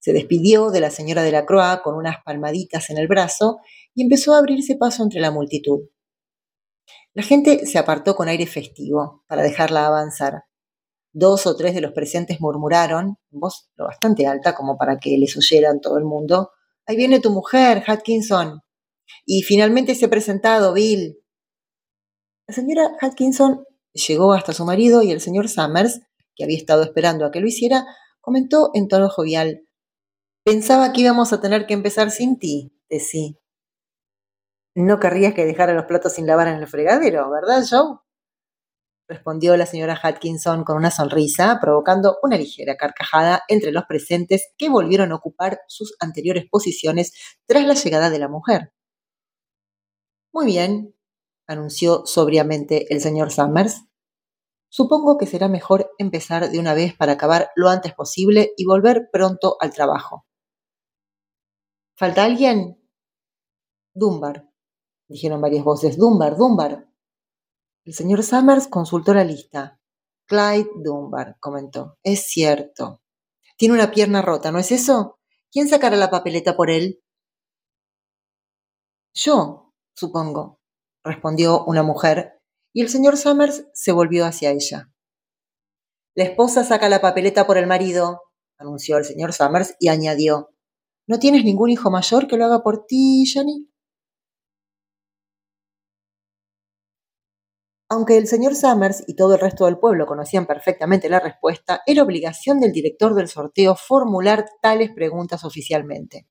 Se 0.00 0.12
despidió 0.12 0.70
de 0.70 0.80
la 0.80 0.90
señora 0.90 1.22
de 1.22 1.32
la 1.32 1.46
Croix 1.46 1.80
con 1.82 1.94
unas 1.94 2.16
palmaditas 2.24 2.90
en 2.90 2.98
el 2.98 3.06
brazo 3.06 3.58
y 3.94 4.02
empezó 4.02 4.34
a 4.34 4.38
abrirse 4.38 4.76
paso 4.76 5.02
entre 5.02 5.20
la 5.20 5.30
multitud. 5.30 5.88
La 7.14 7.22
gente 7.22 7.66
se 7.66 7.78
apartó 7.78 8.14
con 8.14 8.28
aire 8.28 8.46
festivo 8.46 9.24
para 9.26 9.42
dejarla 9.42 9.86
avanzar. 9.86 10.44
Dos 11.12 11.46
o 11.46 11.56
tres 11.56 11.74
de 11.74 11.80
los 11.80 11.92
presentes 11.92 12.40
murmuraron, 12.40 13.18
en 13.32 13.40
voz 13.40 13.70
bastante 13.76 14.26
alta 14.26 14.54
como 14.54 14.76
para 14.76 14.98
que 14.98 15.16
les 15.18 15.36
oyeran 15.36 15.80
todo 15.80 15.98
el 15.98 16.04
mundo, 16.04 16.50
Ahí 16.90 16.96
viene 16.96 17.20
tu 17.20 17.30
mujer, 17.30 17.84
Hutchinson. 17.86 18.62
Y 19.24 19.42
finalmente 19.42 19.94
se 19.94 20.06
ha 20.06 20.10
presentado, 20.10 20.72
Bill. 20.72 21.22
La 22.48 22.54
señora 22.54 22.90
Hutchinson 23.00 23.64
llegó 23.92 24.32
hasta 24.32 24.52
su 24.52 24.64
marido 24.64 25.02
y 25.02 25.12
el 25.12 25.20
señor 25.20 25.48
Summers, 25.48 26.00
que 26.34 26.42
había 26.42 26.56
estado 26.56 26.82
esperando 26.82 27.24
a 27.24 27.30
que 27.30 27.40
lo 27.40 27.46
hiciera, 27.46 27.86
comentó 28.20 28.70
en 28.74 28.88
tono 28.88 29.08
jovial. 29.08 29.62
Pensaba 30.44 30.92
que 30.92 31.02
íbamos 31.02 31.32
a 31.32 31.40
tener 31.40 31.66
que 31.66 31.74
empezar 31.74 32.10
sin 32.10 32.40
ti, 32.40 32.72
decí. 32.88 33.38
No 34.74 35.00
querrías 35.00 35.34
que 35.34 35.44
dejara 35.44 35.74
los 35.74 35.86
platos 35.86 36.14
sin 36.14 36.26
lavar 36.26 36.48
en 36.48 36.56
el 36.56 36.66
fregadero, 36.66 37.30
¿verdad, 37.30 37.64
Joe? 37.68 37.98
respondió 39.10 39.56
la 39.56 39.66
señora 39.66 40.00
Hutchinson 40.02 40.62
con 40.62 40.76
una 40.76 40.92
sonrisa, 40.92 41.58
provocando 41.60 42.18
una 42.22 42.36
ligera 42.36 42.76
carcajada 42.76 43.42
entre 43.48 43.72
los 43.72 43.84
presentes 43.84 44.52
que 44.56 44.68
volvieron 44.68 45.10
a 45.10 45.16
ocupar 45.16 45.58
sus 45.66 45.96
anteriores 45.98 46.44
posiciones 46.48 47.12
tras 47.44 47.66
la 47.66 47.74
llegada 47.74 48.08
de 48.08 48.20
la 48.20 48.28
mujer. 48.28 48.72
Muy 50.32 50.46
bien, 50.46 50.94
anunció 51.48 52.06
sobriamente 52.06 52.92
el 52.94 53.00
señor 53.00 53.32
Summers. 53.32 53.82
Supongo 54.68 55.18
que 55.18 55.26
será 55.26 55.48
mejor 55.48 55.90
empezar 55.98 56.48
de 56.48 56.60
una 56.60 56.74
vez 56.74 56.94
para 56.96 57.12
acabar 57.14 57.50
lo 57.56 57.68
antes 57.68 57.92
posible 57.92 58.52
y 58.56 58.64
volver 58.64 59.08
pronto 59.12 59.56
al 59.58 59.72
trabajo. 59.72 60.24
¿Falta 61.96 62.22
alguien? 62.22 62.80
Dunbar, 63.92 64.49
dijeron 65.10 65.40
varias 65.40 65.64
voces. 65.64 65.98
Dunbar, 65.98 66.36
Dunbar. 66.36 66.88
El 67.84 67.94
señor 67.94 68.22
Summers 68.22 68.68
consultó 68.68 69.12
la 69.12 69.24
lista. 69.24 69.80
Clyde 70.26 70.70
Dunbar, 70.76 71.36
comentó. 71.40 71.98
Es 72.02 72.28
cierto. 72.28 73.02
Tiene 73.56 73.74
una 73.74 73.90
pierna 73.90 74.22
rota, 74.22 74.52
¿no 74.52 74.58
es 74.58 74.72
eso? 74.72 75.18
¿Quién 75.50 75.68
sacará 75.68 75.96
la 75.96 76.10
papeleta 76.10 76.56
por 76.56 76.70
él? 76.70 77.02
Yo, 79.12 79.74
supongo, 79.94 80.60
respondió 81.02 81.64
una 81.64 81.82
mujer, 81.82 82.40
y 82.72 82.82
el 82.82 82.88
señor 82.88 83.16
Summers 83.16 83.66
se 83.74 83.90
volvió 83.90 84.24
hacia 84.24 84.52
ella. 84.52 84.92
La 86.14 86.24
esposa 86.24 86.62
saca 86.64 86.88
la 86.88 87.00
papeleta 87.00 87.46
por 87.46 87.58
el 87.58 87.66
marido, 87.66 88.22
anunció 88.58 88.96
el 88.96 89.04
señor 89.04 89.32
Summers 89.32 89.74
y 89.80 89.88
añadió, 89.88 90.50
¿No 91.08 91.18
tienes 91.18 91.44
ningún 91.44 91.70
hijo 91.70 91.90
mayor 91.90 92.28
que 92.28 92.36
lo 92.36 92.44
haga 92.44 92.62
por 92.62 92.86
ti, 92.86 93.24
Jenny? 93.26 93.69
Aunque 97.92 98.16
el 98.16 98.28
señor 98.28 98.54
Summers 98.54 99.02
y 99.08 99.16
todo 99.16 99.34
el 99.34 99.40
resto 99.40 99.64
del 99.64 99.76
pueblo 99.76 100.06
conocían 100.06 100.46
perfectamente 100.46 101.08
la 101.08 101.18
respuesta, 101.18 101.82
era 101.86 102.04
obligación 102.04 102.60
del 102.60 102.70
director 102.70 103.14
del 103.14 103.26
sorteo 103.26 103.74
formular 103.74 104.46
tales 104.62 104.92
preguntas 104.94 105.42
oficialmente. 105.42 106.28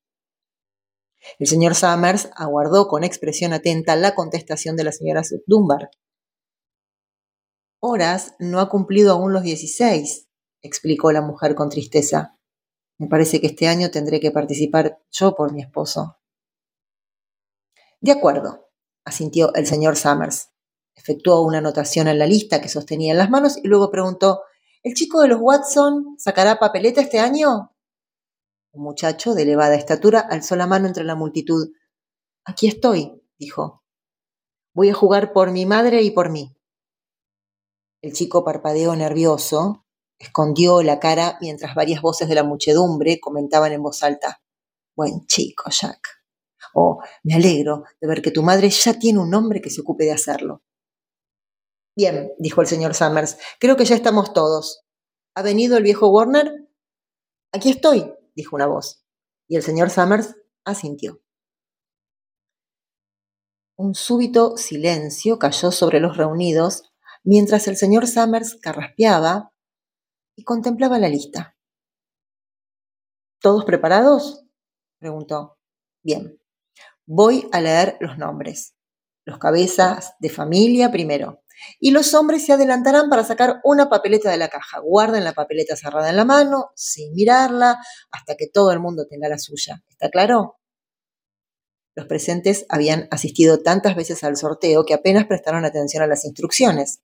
El 1.38 1.46
señor 1.46 1.74
Summers 1.74 2.30
aguardó 2.34 2.88
con 2.88 3.04
expresión 3.04 3.52
atenta 3.52 3.94
la 3.94 4.14
contestación 4.14 4.74
de 4.74 4.84
la 4.84 4.92
señora 4.92 5.20
Dunbar. 5.46 5.90
Horas 7.78 8.34
no 8.38 8.60
ha 8.60 8.70
cumplido 8.70 9.12
aún 9.12 9.34
los 9.34 9.42
16, 9.42 10.30
explicó 10.62 11.12
la 11.12 11.20
mujer 11.20 11.54
con 11.54 11.68
tristeza. 11.68 12.38
Me 12.96 13.06
parece 13.06 13.38
que 13.42 13.48
este 13.48 13.68
año 13.68 13.90
tendré 13.90 14.18
que 14.18 14.30
participar 14.30 15.02
yo 15.10 15.34
por 15.34 15.52
mi 15.52 15.60
esposo. 15.60 16.16
De 18.00 18.12
acuerdo, 18.12 18.70
asintió 19.04 19.52
el 19.54 19.66
señor 19.66 19.96
Summers. 19.96 20.50
Efectuó 21.00 21.40
una 21.40 21.58
anotación 21.58 22.08
en 22.08 22.18
la 22.18 22.26
lista 22.26 22.60
que 22.60 22.68
sostenía 22.68 23.12
en 23.12 23.18
las 23.18 23.30
manos 23.30 23.56
y 23.56 23.66
luego 23.66 23.90
preguntó, 23.90 24.42
¿El 24.82 24.92
chico 24.94 25.22
de 25.22 25.28
los 25.28 25.40
Watson 25.40 26.16
sacará 26.18 26.58
papeleta 26.58 27.00
este 27.00 27.18
año? 27.18 27.74
Un 28.72 28.82
muchacho 28.82 29.34
de 29.34 29.42
elevada 29.42 29.76
estatura 29.76 30.20
alzó 30.20 30.56
la 30.56 30.66
mano 30.66 30.86
entre 30.86 31.04
la 31.04 31.14
multitud. 31.14 31.72
Aquí 32.44 32.68
estoy, 32.68 33.22
dijo. 33.38 33.82
Voy 34.74 34.90
a 34.90 34.94
jugar 34.94 35.32
por 35.32 35.50
mi 35.50 35.64
madre 35.64 36.02
y 36.02 36.10
por 36.10 36.28
mí. 36.28 36.54
El 38.02 38.12
chico 38.12 38.44
parpadeó 38.44 38.94
nervioso, 38.94 39.86
Escondió 40.18 40.82
la 40.82 41.00
cara 41.00 41.38
mientras 41.40 41.74
varias 41.74 42.02
voces 42.02 42.28
de 42.28 42.34
la 42.34 42.44
muchedumbre 42.44 43.18
comentaban 43.18 43.72
en 43.72 43.82
voz 43.82 44.02
alta. 44.02 44.42
Buen 44.94 45.24
chico, 45.26 45.70
Jack. 45.70 46.20
Oh, 46.74 47.00
me 47.22 47.36
alegro 47.36 47.84
de 47.98 48.06
ver 48.06 48.20
que 48.20 48.30
tu 48.30 48.42
madre 48.42 48.68
ya 48.68 48.98
tiene 48.98 49.18
un 49.18 49.32
hombre 49.34 49.62
que 49.62 49.70
se 49.70 49.80
ocupe 49.80 50.04
de 50.04 50.12
hacerlo. 50.12 50.62
Bien, 52.00 52.32
dijo 52.38 52.62
el 52.62 52.66
señor 52.66 52.94
Summers, 52.94 53.36
creo 53.58 53.76
que 53.76 53.84
ya 53.84 53.94
estamos 53.94 54.32
todos. 54.32 54.86
¿Ha 55.34 55.42
venido 55.42 55.76
el 55.76 55.82
viejo 55.82 56.08
Warner? 56.08 56.66
Aquí 57.52 57.68
estoy, 57.68 58.14
dijo 58.34 58.56
una 58.56 58.64
voz, 58.66 59.04
y 59.46 59.56
el 59.56 59.62
señor 59.62 59.90
Summers 59.90 60.34
asintió. 60.64 61.20
Un 63.76 63.94
súbito 63.94 64.56
silencio 64.56 65.38
cayó 65.38 65.70
sobre 65.70 66.00
los 66.00 66.16
reunidos 66.16 66.90
mientras 67.22 67.68
el 67.68 67.76
señor 67.76 68.06
Summers 68.06 68.54
carraspeaba 68.62 69.52
y 70.36 70.44
contemplaba 70.44 70.98
la 70.98 71.10
lista. 71.10 71.54
¿Todos 73.42 73.66
preparados? 73.66 74.46
preguntó. 74.98 75.58
Bien, 76.02 76.40
voy 77.04 77.46
a 77.52 77.60
leer 77.60 77.98
los 78.00 78.16
nombres. 78.16 78.74
Los 79.26 79.36
cabezas 79.36 80.14
de 80.18 80.30
familia 80.30 80.90
primero. 80.90 81.42
Y 81.78 81.90
los 81.90 82.14
hombres 82.14 82.44
se 82.44 82.52
adelantarán 82.52 83.08
para 83.08 83.24
sacar 83.24 83.60
una 83.64 83.88
papeleta 83.88 84.30
de 84.30 84.36
la 84.36 84.48
caja. 84.48 84.80
Guarden 84.80 85.24
la 85.24 85.32
papeleta 85.32 85.76
cerrada 85.76 86.10
en 86.10 86.16
la 86.16 86.24
mano, 86.24 86.70
sin 86.74 87.12
mirarla, 87.14 87.78
hasta 88.10 88.34
que 88.36 88.48
todo 88.48 88.72
el 88.72 88.80
mundo 88.80 89.06
tenga 89.08 89.28
la 89.28 89.38
suya. 89.38 89.82
¿Está 89.88 90.10
claro? 90.10 90.58
Los 91.94 92.06
presentes 92.06 92.66
habían 92.68 93.08
asistido 93.10 93.62
tantas 93.62 93.96
veces 93.96 94.24
al 94.24 94.36
sorteo 94.36 94.84
que 94.84 94.94
apenas 94.94 95.26
prestaron 95.26 95.64
atención 95.64 96.02
a 96.02 96.06
las 96.06 96.24
instrucciones. 96.24 97.00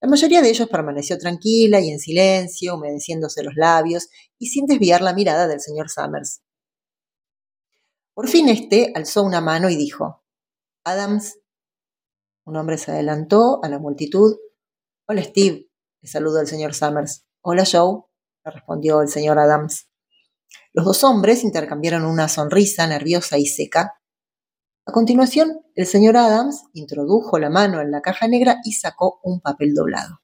La 0.00 0.08
mayoría 0.08 0.42
de 0.42 0.50
ellos 0.50 0.68
permaneció 0.68 1.16
tranquila 1.18 1.80
y 1.80 1.90
en 1.90 1.98
silencio, 1.98 2.74
humedeciéndose 2.74 3.42
los 3.42 3.54
labios 3.56 4.08
y 4.38 4.48
sin 4.48 4.66
desviar 4.66 5.00
la 5.00 5.14
mirada 5.14 5.48
del 5.48 5.60
señor 5.60 5.88
Summers. 5.88 6.42
Por 8.12 8.28
fin 8.28 8.48
éste 8.48 8.92
alzó 8.94 9.22
una 9.22 9.40
mano 9.40 9.70
y 9.70 9.76
dijo, 9.76 10.22
Adams. 10.84 11.38
Un 12.46 12.54
hombre 12.56 12.78
se 12.78 12.92
adelantó 12.92 13.58
a 13.64 13.68
la 13.68 13.80
multitud. 13.80 14.36
Hola, 15.08 15.20
Steve, 15.24 15.68
le 16.00 16.08
saludó 16.08 16.40
el 16.40 16.46
señor 16.46 16.74
Summers. 16.74 17.26
Hola, 17.42 17.64
Joe, 17.68 18.04
respondió 18.44 19.02
el 19.02 19.08
señor 19.08 19.40
Adams. 19.40 19.88
Los 20.72 20.84
dos 20.84 21.02
hombres 21.02 21.42
intercambiaron 21.42 22.04
una 22.04 22.28
sonrisa 22.28 22.86
nerviosa 22.86 23.36
y 23.36 23.46
seca. 23.46 24.00
A 24.86 24.92
continuación, 24.92 25.60
el 25.74 25.86
señor 25.86 26.16
Adams 26.16 26.62
introdujo 26.72 27.36
la 27.40 27.50
mano 27.50 27.80
en 27.80 27.90
la 27.90 28.00
caja 28.00 28.28
negra 28.28 28.58
y 28.64 28.74
sacó 28.74 29.18
un 29.24 29.40
papel 29.40 29.74
doblado. 29.74 30.20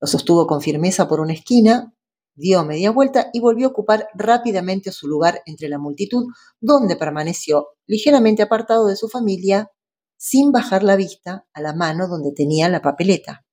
Lo 0.00 0.08
sostuvo 0.08 0.48
con 0.48 0.60
firmeza 0.60 1.06
por 1.06 1.20
una 1.20 1.34
esquina, 1.34 1.94
dio 2.34 2.64
media 2.64 2.90
vuelta 2.90 3.30
y 3.32 3.38
volvió 3.38 3.68
a 3.68 3.70
ocupar 3.70 4.08
rápidamente 4.14 4.90
su 4.90 5.06
lugar 5.06 5.40
entre 5.46 5.68
la 5.68 5.78
multitud, 5.78 6.24
donde 6.60 6.96
permaneció 6.96 7.68
ligeramente 7.86 8.42
apartado 8.42 8.88
de 8.88 8.96
su 8.96 9.08
familia, 9.08 9.70
sin 10.22 10.52
bajar 10.52 10.84
la 10.84 10.94
vista 10.94 11.48
a 11.52 11.60
la 11.60 11.74
mano 11.74 12.06
donde 12.06 12.30
tenía 12.30 12.68
la 12.68 12.80
papeleta. 12.80 13.44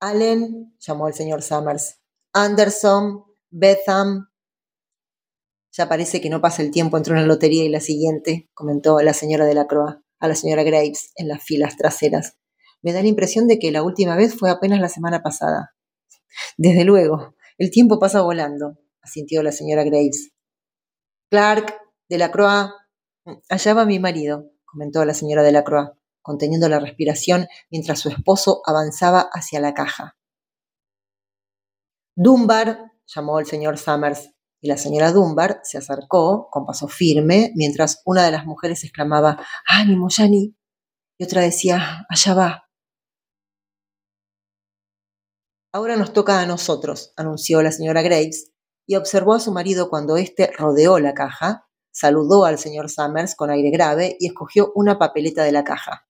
Allen, 0.00 0.74
llamó 0.78 1.08
el 1.08 1.14
señor 1.14 1.42
Summers. 1.42 2.00
Anderson, 2.32 3.26
Betham. 3.50 4.30
Ya 5.72 5.90
parece 5.90 6.22
que 6.22 6.30
no 6.30 6.40
pasa 6.40 6.62
el 6.62 6.70
tiempo 6.70 6.96
entre 6.96 7.12
una 7.12 7.26
lotería 7.26 7.64
y 7.64 7.68
la 7.68 7.80
siguiente, 7.80 8.48
comentó 8.54 8.98
la 9.00 9.12
señora 9.12 9.44
de 9.44 9.52
la 9.52 9.66
Croa 9.66 10.02
a 10.18 10.26
la 10.26 10.34
señora 10.34 10.62
Graves 10.62 11.12
en 11.16 11.28
las 11.28 11.44
filas 11.44 11.76
traseras. 11.76 12.38
Me 12.80 12.94
da 12.94 13.02
la 13.02 13.08
impresión 13.08 13.46
de 13.46 13.58
que 13.58 13.70
la 13.70 13.82
última 13.82 14.16
vez 14.16 14.34
fue 14.34 14.48
apenas 14.48 14.80
la 14.80 14.88
semana 14.88 15.22
pasada. 15.22 15.74
Desde 16.56 16.84
luego, 16.84 17.36
el 17.58 17.70
tiempo 17.70 17.98
pasa 17.98 18.22
volando, 18.22 18.78
asintió 19.02 19.42
la 19.42 19.52
señora 19.52 19.84
Graves. 19.84 20.30
Clark, 21.30 21.78
de 22.08 22.16
la 22.16 22.30
Croa. 22.30 22.74
Allá 23.48 23.74
va 23.74 23.84
mi 23.84 23.98
marido, 23.98 24.50
comentó 24.64 25.04
la 25.04 25.14
señora 25.14 25.42
de 25.42 25.52
la 25.52 25.64
Croa 25.64 25.98
conteniendo 26.28 26.68
la 26.68 26.78
respiración 26.78 27.46
mientras 27.70 28.00
su 28.00 28.10
esposo 28.10 28.60
avanzaba 28.66 29.30
hacia 29.32 29.60
la 29.60 29.72
caja. 29.72 30.18
Dunbar, 32.14 32.92
llamó 33.06 33.38
el 33.38 33.46
señor 33.46 33.78
Summers, 33.78 34.34
y 34.60 34.68
la 34.68 34.76
señora 34.76 35.10
Dunbar 35.10 35.60
se 35.62 35.78
acercó 35.78 36.50
con 36.50 36.66
paso 36.66 36.86
firme 36.86 37.52
mientras 37.54 38.02
una 38.04 38.26
de 38.26 38.32
las 38.32 38.44
mujeres 38.44 38.84
exclamaba 38.84 39.42
¡Ánimo, 39.66 40.08
Yanni! 40.10 40.54
y 41.16 41.24
otra 41.24 41.40
decía 41.40 42.04
¡Allá 42.10 42.34
va! 42.34 42.68
Ahora 45.72 45.96
nos 45.96 46.12
toca 46.12 46.42
a 46.42 46.46
nosotros, 46.46 47.14
anunció 47.16 47.62
la 47.62 47.72
señora 47.72 48.02
Graves, 48.02 48.52
y 48.86 48.96
observó 48.96 49.32
a 49.32 49.40
su 49.40 49.50
marido 49.50 49.88
cuando 49.88 50.18
éste 50.18 50.52
rodeó 50.58 50.98
la 50.98 51.14
caja, 51.14 51.67
saludó 51.98 52.44
al 52.44 52.58
señor 52.60 52.88
Summers 52.88 53.34
con 53.34 53.50
aire 53.50 53.70
grave 53.70 54.16
y 54.20 54.28
escogió 54.28 54.70
una 54.76 54.98
papeleta 54.98 55.42
de 55.42 55.50
la 55.50 55.64
caja. 55.64 56.06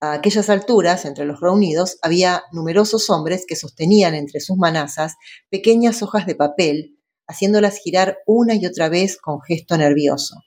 A 0.00 0.14
aquellas 0.14 0.50
alturas, 0.50 1.04
entre 1.04 1.24
los 1.26 1.40
reunidos, 1.40 1.96
había 2.02 2.42
numerosos 2.50 3.08
hombres 3.08 3.44
que 3.46 3.54
sostenían 3.54 4.16
entre 4.16 4.40
sus 4.40 4.56
manazas 4.56 5.14
pequeñas 5.48 6.02
hojas 6.02 6.26
de 6.26 6.34
papel, 6.34 6.98
haciéndolas 7.28 7.78
girar 7.78 8.18
una 8.26 8.56
y 8.56 8.66
otra 8.66 8.88
vez 8.88 9.16
con 9.16 9.40
gesto 9.42 9.76
nervioso. 9.78 10.42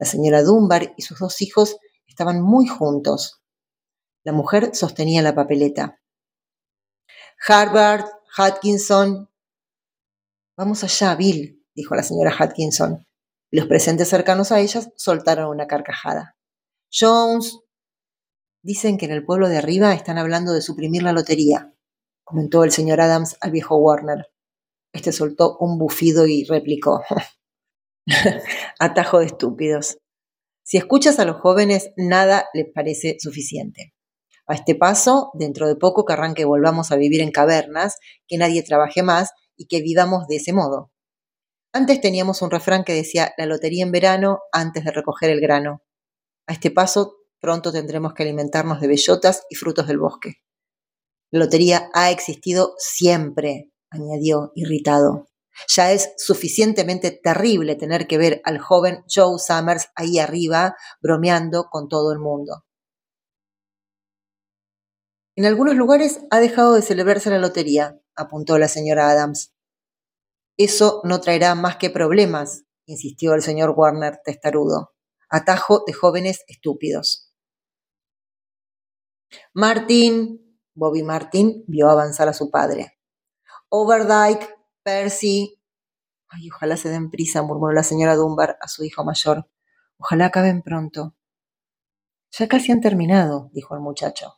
La 0.00 0.06
señora 0.06 0.42
Dunbar 0.42 0.92
y 0.96 1.02
sus 1.02 1.20
dos 1.20 1.40
hijos 1.40 1.76
estaban 2.08 2.42
muy 2.42 2.66
juntos. 2.66 3.40
La 4.24 4.32
mujer 4.32 4.74
sostenía 4.74 5.22
la 5.22 5.36
papeleta. 5.36 6.00
Harvard, 7.46 8.06
Hutkinson. 8.36 9.30
Vamos 10.56 10.82
allá, 10.82 11.14
Bill, 11.14 11.64
dijo 11.76 11.94
la 11.94 12.02
señora 12.02 12.34
Hutkinson. 12.36 13.06
Los 13.50 13.66
presentes 13.66 14.08
cercanos 14.08 14.52
a 14.52 14.60
ellas 14.60 14.90
soltaron 14.96 15.48
una 15.48 15.66
carcajada. 15.66 16.36
Jones, 16.92 17.60
Dicen 18.62 18.98
que 18.98 19.06
en 19.06 19.12
el 19.12 19.24
pueblo 19.24 19.48
de 19.48 19.56
arriba 19.56 19.94
están 19.94 20.18
hablando 20.18 20.52
de 20.52 20.60
suprimir 20.60 21.02
la 21.02 21.12
lotería, 21.12 21.72
comentó 22.24 22.62
el 22.62 22.72
señor 22.72 23.00
Adams 23.00 23.36
al 23.40 23.52
viejo 23.52 23.76
Warner. 23.78 24.26
Este 24.92 25.12
soltó 25.12 25.56
un 25.58 25.78
bufido 25.78 26.26
y 26.26 26.44
replicó. 26.44 27.02
Atajo 28.78 29.20
de 29.20 29.26
estúpidos. 29.26 29.96
Si 30.62 30.76
escuchas 30.76 31.18
a 31.18 31.24
los 31.24 31.40
jóvenes, 31.40 31.90
nada 31.96 32.48
les 32.52 32.66
parece 32.74 33.16
suficiente. 33.18 33.94
A 34.46 34.54
este 34.54 34.74
paso, 34.74 35.30
dentro 35.34 35.66
de 35.66 35.76
poco 35.76 36.04
querrán 36.04 36.34
que 36.34 36.44
volvamos 36.44 36.92
a 36.92 36.96
vivir 36.96 37.22
en 37.22 37.30
cavernas, 37.30 37.98
que 38.28 38.36
nadie 38.36 38.62
trabaje 38.62 39.02
más 39.02 39.30
y 39.56 39.68
que 39.68 39.80
vivamos 39.80 40.26
de 40.26 40.36
ese 40.36 40.52
modo. 40.52 40.89
Antes 41.72 42.00
teníamos 42.00 42.42
un 42.42 42.50
refrán 42.50 42.84
que 42.84 42.94
decía 42.94 43.32
la 43.38 43.46
lotería 43.46 43.84
en 43.84 43.92
verano 43.92 44.40
antes 44.52 44.84
de 44.84 44.90
recoger 44.90 45.30
el 45.30 45.40
grano. 45.40 45.82
A 46.46 46.52
este 46.52 46.70
paso 46.70 47.20
Pronto 47.40 47.72
tendremos 47.72 48.12
que 48.12 48.22
alimentarnos 48.22 48.80
de 48.80 48.88
bellotas 48.88 49.44
y 49.48 49.54
frutos 49.54 49.86
del 49.86 49.98
bosque. 49.98 50.34
La 51.32 51.40
lotería 51.40 51.90
ha 51.94 52.10
existido 52.10 52.74
siempre, 52.76 53.70
añadió 53.90 54.52
irritado. 54.54 55.28
Ya 55.68 55.92
es 55.92 56.12
suficientemente 56.18 57.10
terrible 57.10 57.76
tener 57.76 58.06
que 58.06 58.18
ver 58.18 58.40
al 58.44 58.58
joven 58.58 59.04
Joe 59.12 59.38
Summers 59.38 59.88
ahí 59.94 60.18
arriba 60.18 60.76
bromeando 61.00 61.68
con 61.70 61.88
todo 61.88 62.12
el 62.12 62.18
mundo. 62.18 62.64
En 65.36 65.46
algunos 65.46 65.76
lugares 65.76 66.20
ha 66.30 66.40
dejado 66.40 66.74
de 66.74 66.82
celebrarse 66.82 67.30
la 67.30 67.38
lotería, 67.38 67.98
apuntó 68.14 68.58
la 68.58 68.68
señora 68.68 69.10
Adams. 69.10 69.54
Eso 70.62 71.00
no 71.04 71.22
traerá 71.22 71.54
más 71.54 71.76
que 71.76 71.88
problemas, 71.88 72.66
insistió 72.84 73.32
el 73.32 73.40
señor 73.40 73.72
Warner 73.74 74.20
testarudo. 74.22 74.92
Atajo 75.30 75.84
de 75.86 75.94
jóvenes 75.94 76.44
estúpidos. 76.48 77.32
Martin, 79.54 80.60
Bobby 80.74 81.02
Martin 81.02 81.64
vio 81.66 81.88
avanzar 81.88 82.28
a 82.28 82.34
su 82.34 82.50
padre. 82.50 82.98
Overdyke, 83.70 84.54
Percy. 84.82 85.58
Ay, 86.28 86.50
ojalá 86.50 86.76
se 86.76 86.90
den 86.90 87.08
prisa, 87.08 87.40
murmuró 87.40 87.72
la 87.72 87.82
señora 87.82 88.14
Dunbar 88.14 88.58
a 88.60 88.68
su 88.68 88.84
hijo 88.84 89.02
mayor. 89.02 89.48
Ojalá 89.96 90.26
acaben 90.26 90.60
pronto. 90.60 91.16
Ya 92.32 92.48
casi 92.48 92.70
han 92.70 92.82
terminado, 92.82 93.48
dijo 93.54 93.74
el 93.74 93.80
muchacho. 93.80 94.34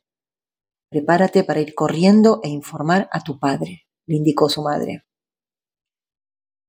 Prepárate 0.89 1.43
para 1.43 1.59
ir 1.59 1.75
corriendo 1.75 2.39
e 2.45 2.49
informar 2.49 3.09
a 3.11 3.25
tu 3.25 3.41
padre, 3.41 3.89
le 4.07 4.15
indicó 4.15 4.49
su 4.49 4.63
madre. 4.63 5.05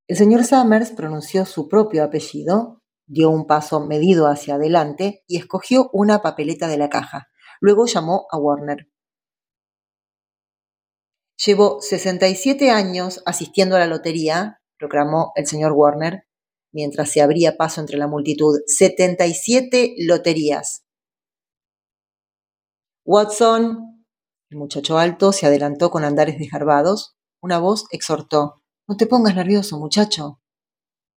El 0.07 0.17
señor 0.17 0.43
Summers 0.43 0.91
pronunció 0.91 1.45
su 1.45 1.69
propio 1.69 2.03
apellido, 2.03 2.81
dio 3.07 3.29
un 3.29 3.47
paso 3.47 3.85
medido 3.85 4.27
hacia 4.27 4.55
adelante 4.55 5.23
y 5.27 5.37
escogió 5.37 5.89
una 5.93 6.21
papeleta 6.21 6.67
de 6.67 6.77
la 6.77 6.89
caja. 6.89 7.27
Luego 7.61 7.85
llamó 7.85 8.27
a 8.29 8.37
Warner. 8.37 8.89
Llevo 11.45 11.79
67 11.81 12.69
años 12.69 13.21
asistiendo 13.25 13.77
a 13.77 13.79
la 13.79 13.87
lotería, 13.87 14.61
proclamó 14.77 15.31
el 15.35 15.47
señor 15.47 15.71
Warner, 15.71 16.23
mientras 16.73 17.09
se 17.09 17.21
abría 17.21 17.55
paso 17.55 17.79
entre 17.79 17.97
la 17.97 18.07
multitud. 18.07 18.59
77 18.67 19.95
loterías. 19.99 20.83
Watson, 23.05 24.05
el 24.49 24.57
muchacho 24.57 24.97
alto 24.97 25.31
se 25.31 25.45
adelantó 25.45 25.91
con 25.91 26.03
andares 26.03 26.37
desgarbados. 26.37 27.15
Una 27.41 27.59
voz 27.59 27.85
exhortó, 27.91 28.62
No 28.87 28.97
te 28.97 29.07
pongas 29.07 29.35
nervioso, 29.35 29.79
muchacho. 29.79 30.41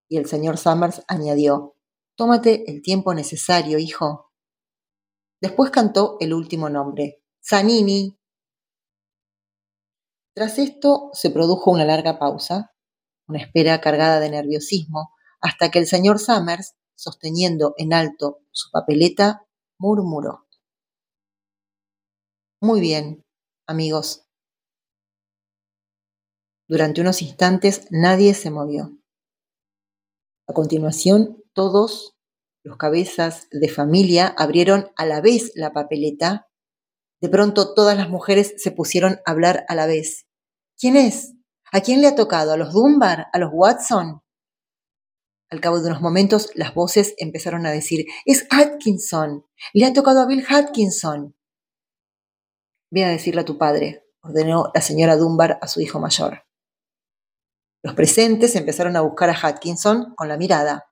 Y 0.09 0.19
el 0.19 0.27
señor 0.27 0.57
Summers 0.57 1.03
añadió, 1.09 1.75
Tómate 2.17 2.71
el 2.71 2.81
tiempo 2.81 3.13
necesario, 3.13 3.79
hijo. 3.79 4.33
Después 5.43 5.71
cantó 5.71 6.17
el 6.21 6.33
último 6.33 6.71
nombre, 6.71 7.23
Zanini. 7.47 8.19
Tras 10.35 10.59
esto 10.59 11.11
se 11.13 11.31
produjo 11.31 11.71
una 11.71 11.85
larga 11.85 12.19
pausa, 12.19 12.75
una 13.29 13.41
espera 13.41 13.81
cargada 13.81 14.21
de 14.21 14.31
nerviosismo, 14.31 15.11
hasta 15.41 15.71
que 15.71 15.79
el 15.79 15.87
señor 15.87 16.19
Summers, 16.19 16.75
sosteniendo 16.95 17.75
en 17.77 17.93
alto 17.93 18.41
su 18.51 18.71
papeleta, 18.71 19.47
murmuró. 19.79 20.47
Muy 22.63 22.81
bien, 22.81 23.27
amigos. 23.67 24.26
Durante 26.69 27.01
unos 27.01 27.23
instantes 27.23 27.87
nadie 27.91 28.35
se 28.35 28.51
movió. 28.51 28.99
A 30.49 30.53
continuación, 30.53 31.43
todos 31.53 32.17
los 32.65 32.77
cabezas 32.77 33.47
de 33.53 33.69
familia 33.69 34.35
abrieron 34.37 34.91
a 34.97 35.07
la 35.07 35.21
vez 35.21 35.53
la 35.55 35.73
papeleta. 35.73 36.49
De 37.21 37.29
pronto 37.29 37.75
todas 37.75 37.97
las 37.97 38.09
mujeres 38.09 38.55
se 38.57 38.73
pusieron 38.73 39.21
a 39.25 39.31
hablar 39.31 39.65
a 39.69 39.77
la 39.77 39.87
vez. 39.87 40.27
¿Quién 40.77 40.97
es? 40.97 41.35
¿A 41.73 41.81
quién 41.81 42.01
le 42.01 42.09
ha 42.09 42.17
tocado? 42.17 42.53
¿A 42.53 42.57
los 42.57 42.73
Dunbar? 42.73 43.27
¿A 43.33 43.39
los 43.39 43.51
Watson? 43.53 44.23
Al 45.49 45.61
cabo 45.61 45.81
de 45.81 45.89
unos 45.89 46.01
momentos 46.01 46.51
las 46.55 46.75
voces 46.75 47.15
empezaron 47.19 47.67
a 47.67 47.71
decir, 47.71 48.07
es 48.25 48.47
Atkinson, 48.51 49.47
le 49.73 49.87
ha 49.87 49.93
tocado 49.93 50.21
a 50.21 50.27
Bill 50.27 50.45
Atkinson. 50.49 51.37
Ve 52.91 53.05
a 53.05 53.09
decirle 53.09 53.43
a 53.43 53.45
tu 53.45 53.57
padre, 53.57 54.05
ordenó 54.21 54.73
la 54.75 54.81
señora 54.81 55.17
Dunbar 55.17 55.61
a 55.63 55.69
su 55.69 55.81
hijo 55.81 56.01
mayor. 56.01 56.46
Los 57.87 57.95
presentes 57.95 58.57
empezaron 58.57 58.97
a 58.97 59.03
buscar 59.03 59.31
a 59.31 59.39
Atkinson 59.47 60.13
con 60.17 60.27
la 60.27 60.37
mirada. 60.37 60.91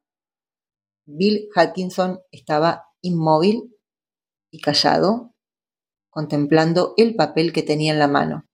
Bill 1.04 1.48
Hutchinson 1.52 2.20
estaba 2.30 2.85
inmóvil 3.02 3.76
y 4.52 4.61
callado, 4.61 5.35
contemplando 6.09 6.94
el 6.96 7.16
papel 7.16 7.52
que 7.52 7.64
tenía 7.64 7.92
en 7.92 7.98
la 7.98 8.07
mano. 8.07 8.46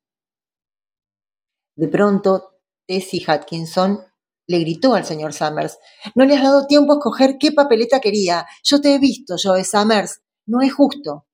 De 1.76 1.88
pronto, 1.88 2.62
Tessie 2.86 3.22
Atkinson 3.26 4.00
le 4.46 4.60
gritó 4.60 4.94
al 4.94 5.04
señor 5.04 5.34
Summers. 5.34 5.78
No 6.14 6.24
le 6.24 6.34
has 6.34 6.42
dado 6.42 6.66
tiempo 6.66 6.94
a 6.94 6.96
escoger 6.96 7.36
qué 7.38 7.52
papeleta 7.52 8.00
quería. 8.00 8.46
Yo 8.64 8.80
te 8.80 8.94
he 8.94 8.98
visto, 8.98 9.34
Joe 9.36 9.64
Summers. 9.64 10.22
No 10.46 10.62
es 10.62 10.72
justo. 10.72 11.26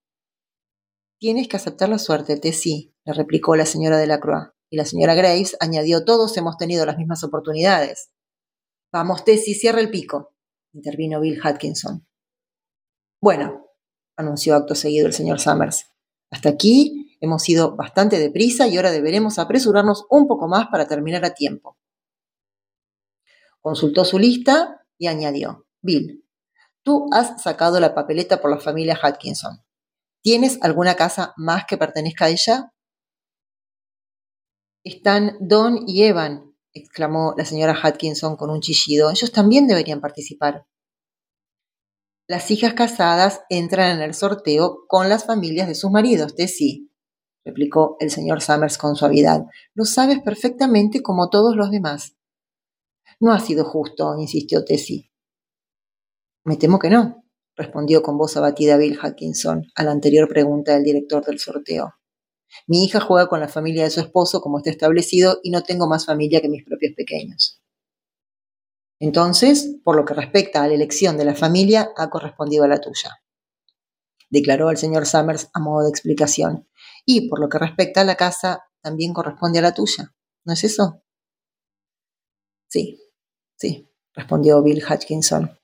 Tienes 1.20 1.46
que 1.46 1.56
aceptar 1.56 1.88
la 1.88 2.00
suerte, 2.00 2.36
Tessie, 2.36 2.92
le 3.04 3.12
replicó 3.12 3.54
la 3.54 3.64
señora 3.64 3.96
de 3.96 4.08
la 4.08 4.18
Croix. 4.18 4.55
Y 4.76 4.78
la 4.78 4.84
señora 4.84 5.14
Graves 5.14 5.56
añadió, 5.58 6.04
todos 6.04 6.36
hemos 6.36 6.58
tenido 6.58 6.84
las 6.84 6.98
mismas 6.98 7.24
oportunidades. 7.24 8.10
Vamos, 8.92 9.24
Tessie, 9.24 9.54
cierra 9.54 9.80
el 9.80 9.88
pico, 9.88 10.34
intervino 10.74 11.18
Bill 11.18 11.40
Atkinson. 11.42 12.06
Bueno, 13.18 13.70
anunció 14.18 14.54
acto 14.54 14.74
seguido 14.74 15.06
el 15.06 15.14
señor 15.14 15.40
Summers. 15.40 15.86
Hasta 16.30 16.50
aquí 16.50 17.16
hemos 17.22 17.48
ido 17.48 17.74
bastante 17.74 18.18
deprisa 18.18 18.68
y 18.68 18.76
ahora 18.76 18.90
deberemos 18.90 19.38
apresurarnos 19.38 20.04
un 20.10 20.28
poco 20.28 20.46
más 20.46 20.66
para 20.66 20.86
terminar 20.86 21.24
a 21.24 21.32
tiempo. 21.32 21.78
Consultó 23.62 24.04
su 24.04 24.18
lista 24.18 24.84
y 24.98 25.06
añadió, 25.06 25.66
Bill, 25.80 26.22
tú 26.82 27.06
has 27.12 27.42
sacado 27.42 27.80
la 27.80 27.94
papeleta 27.94 28.42
por 28.42 28.50
la 28.50 28.60
familia 28.60 28.98
Atkinson. 29.00 29.64
¿Tienes 30.20 30.58
alguna 30.60 30.96
casa 30.96 31.32
más 31.38 31.64
que 31.66 31.78
pertenezca 31.78 32.26
a 32.26 32.28
ella? 32.28 32.74
Están 34.86 35.36
Don 35.40 35.80
y 35.88 36.04
Evan, 36.04 36.54
exclamó 36.72 37.34
la 37.36 37.44
señora 37.44 37.76
Atkinson 37.82 38.36
con 38.36 38.50
un 38.50 38.60
chillido. 38.60 39.10
Ellos 39.10 39.32
también 39.32 39.66
deberían 39.66 40.00
participar. 40.00 40.64
Las 42.28 42.52
hijas 42.52 42.74
casadas 42.74 43.40
entran 43.48 43.96
en 43.96 44.02
el 44.02 44.14
sorteo 44.14 44.84
con 44.86 45.08
las 45.08 45.26
familias 45.26 45.66
de 45.66 45.74
sus 45.74 45.90
maridos, 45.90 46.34
sí, 46.46 46.92
replicó 47.44 47.96
el 47.98 48.12
señor 48.12 48.42
Summers 48.42 48.78
con 48.78 48.94
suavidad. 48.94 49.46
Lo 49.74 49.86
sabes 49.86 50.20
perfectamente 50.20 51.02
como 51.02 51.30
todos 51.30 51.56
los 51.56 51.72
demás. 51.72 52.16
No 53.18 53.32
ha 53.32 53.40
sido 53.40 53.64
justo, 53.64 54.16
insistió 54.16 54.64
Tessie. 54.64 55.10
Me 56.44 56.56
temo 56.56 56.78
que 56.78 56.90
no, 56.90 57.24
respondió 57.56 58.02
con 58.02 58.18
voz 58.18 58.36
abatida 58.36 58.76
Bill 58.76 59.00
Hutchinson 59.02 59.64
a 59.74 59.82
la 59.82 59.90
anterior 59.90 60.28
pregunta 60.28 60.74
del 60.74 60.84
director 60.84 61.24
del 61.24 61.40
sorteo. 61.40 61.92
Mi 62.66 62.84
hija 62.84 63.00
juega 63.00 63.28
con 63.28 63.40
la 63.40 63.48
familia 63.48 63.84
de 63.84 63.90
su 63.90 64.00
esposo 64.00 64.40
como 64.40 64.58
está 64.58 64.70
establecido 64.70 65.40
y 65.42 65.50
no 65.50 65.62
tengo 65.62 65.86
más 65.88 66.06
familia 66.06 66.40
que 66.40 66.48
mis 66.48 66.64
propios 66.64 66.94
pequeños. 66.96 67.60
Entonces, 68.98 69.76
por 69.84 69.96
lo 69.96 70.04
que 70.04 70.14
respecta 70.14 70.62
a 70.62 70.68
la 70.68 70.74
elección 70.74 71.16
de 71.16 71.24
la 71.24 71.34
familia, 71.34 71.90
ha 71.96 72.08
correspondido 72.08 72.64
a 72.64 72.68
la 72.68 72.80
tuya, 72.80 73.20
declaró 74.30 74.70
el 74.70 74.78
señor 74.78 75.06
Summers 75.06 75.50
a 75.52 75.60
modo 75.60 75.84
de 75.84 75.90
explicación. 75.90 76.68
Y 77.04 77.28
por 77.28 77.40
lo 77.40 77.48
que 77.48 77.58
respecta 77.58 78.00
a 78.00 78.04
la 78.04 78.16
casa, 78.16 78.64
también 78.80 79.12
corresponde 79.12 79.58
a 79.58 79.62
la 79.62 79.74
tuya. 79.74 80.14
¿No 80.44 80.54
es 80.54 80.64
eso? 80.64 81.02
Sí, 82.68 83.00
Sí, 83.56 83.90
respondió 84.12 84.62
Bill 84.62 84.84
Hutchinson. 84.84 85.58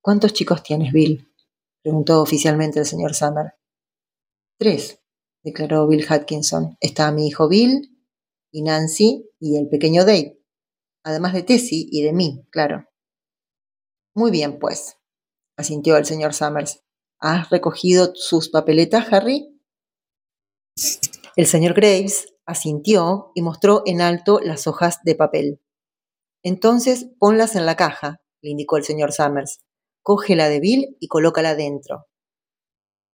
¿Cuántos 0.00 0.32
chicos 0.32 0.62
tienes, 0.62 0.92
Bill? 0.92 1.30
preguntó 1.82 2.22
oficialmente 2.22 2.80
el 2.80 2.86
señor 2.86 3.14
Summer. 3.14 3.54
Tres, 4.58 5.02
declaró 5.44 5.86
Bill 5.86 6.04
Hutchinson. 6.10 6.76
Está 6.80 7.12
mi 7.12 7.28
hijo 7.28 7.48
Bill 7.48 7.96
y 8.50 8.62
Nancy 8.62 9.30
y 9.38 9.56
el 9.56 9.68
pequeño 9.68 10.04
Dave, 10.04 10.40
además 11.04 11.34
de 11.34 11.42
Tessie 11.42 11.86
y 11.90 12.02
de 12.02 12.12
mí, 12.12 12.46
claro. 12.50 12.88
Muy 14.14 14.30
bien, 14.30 14.58
pues, 14.58 14.96
asintió 15.56 15.96
el 15.96 16.06
señor 16.06 16.34
Summers. 16.34 16.82
¿Has 17.20 17.50
recogido 17.50 18.12
sus 18.14 18.48
papeletas, 18.48 19.12
Harry? 19.12 19.60
El 21.36 21.46
señor 21.46 21.74
Graves 21.74 22.34
asintió 22.46 23.32
y 23.34 23.42
mostró 23.42 23.82
en 23.86 24.00
alto 24.00 24.40
las 24.40 24.66
hojas 24.66 25.00
de 25.04 25.14
papel. 25.14 25.60
Entonces 26.42 27.06
ponlas 27.18 27.56
en 27.56 27.66
la 27.66 27.76
caja, 27.76 28.20
le 28.42 28.50
indicó 28.50 28.76
el 28.76 28.84
señor 28.84 29.12
Summers. 29.12 29.60
Coge 30.02 30.36
la 30.36 30.48
de 30.48 30.60
Bill 30.60 30.96
y 31.00 31.08
colócala 31.08 31.54
dentro. 31.54 32.06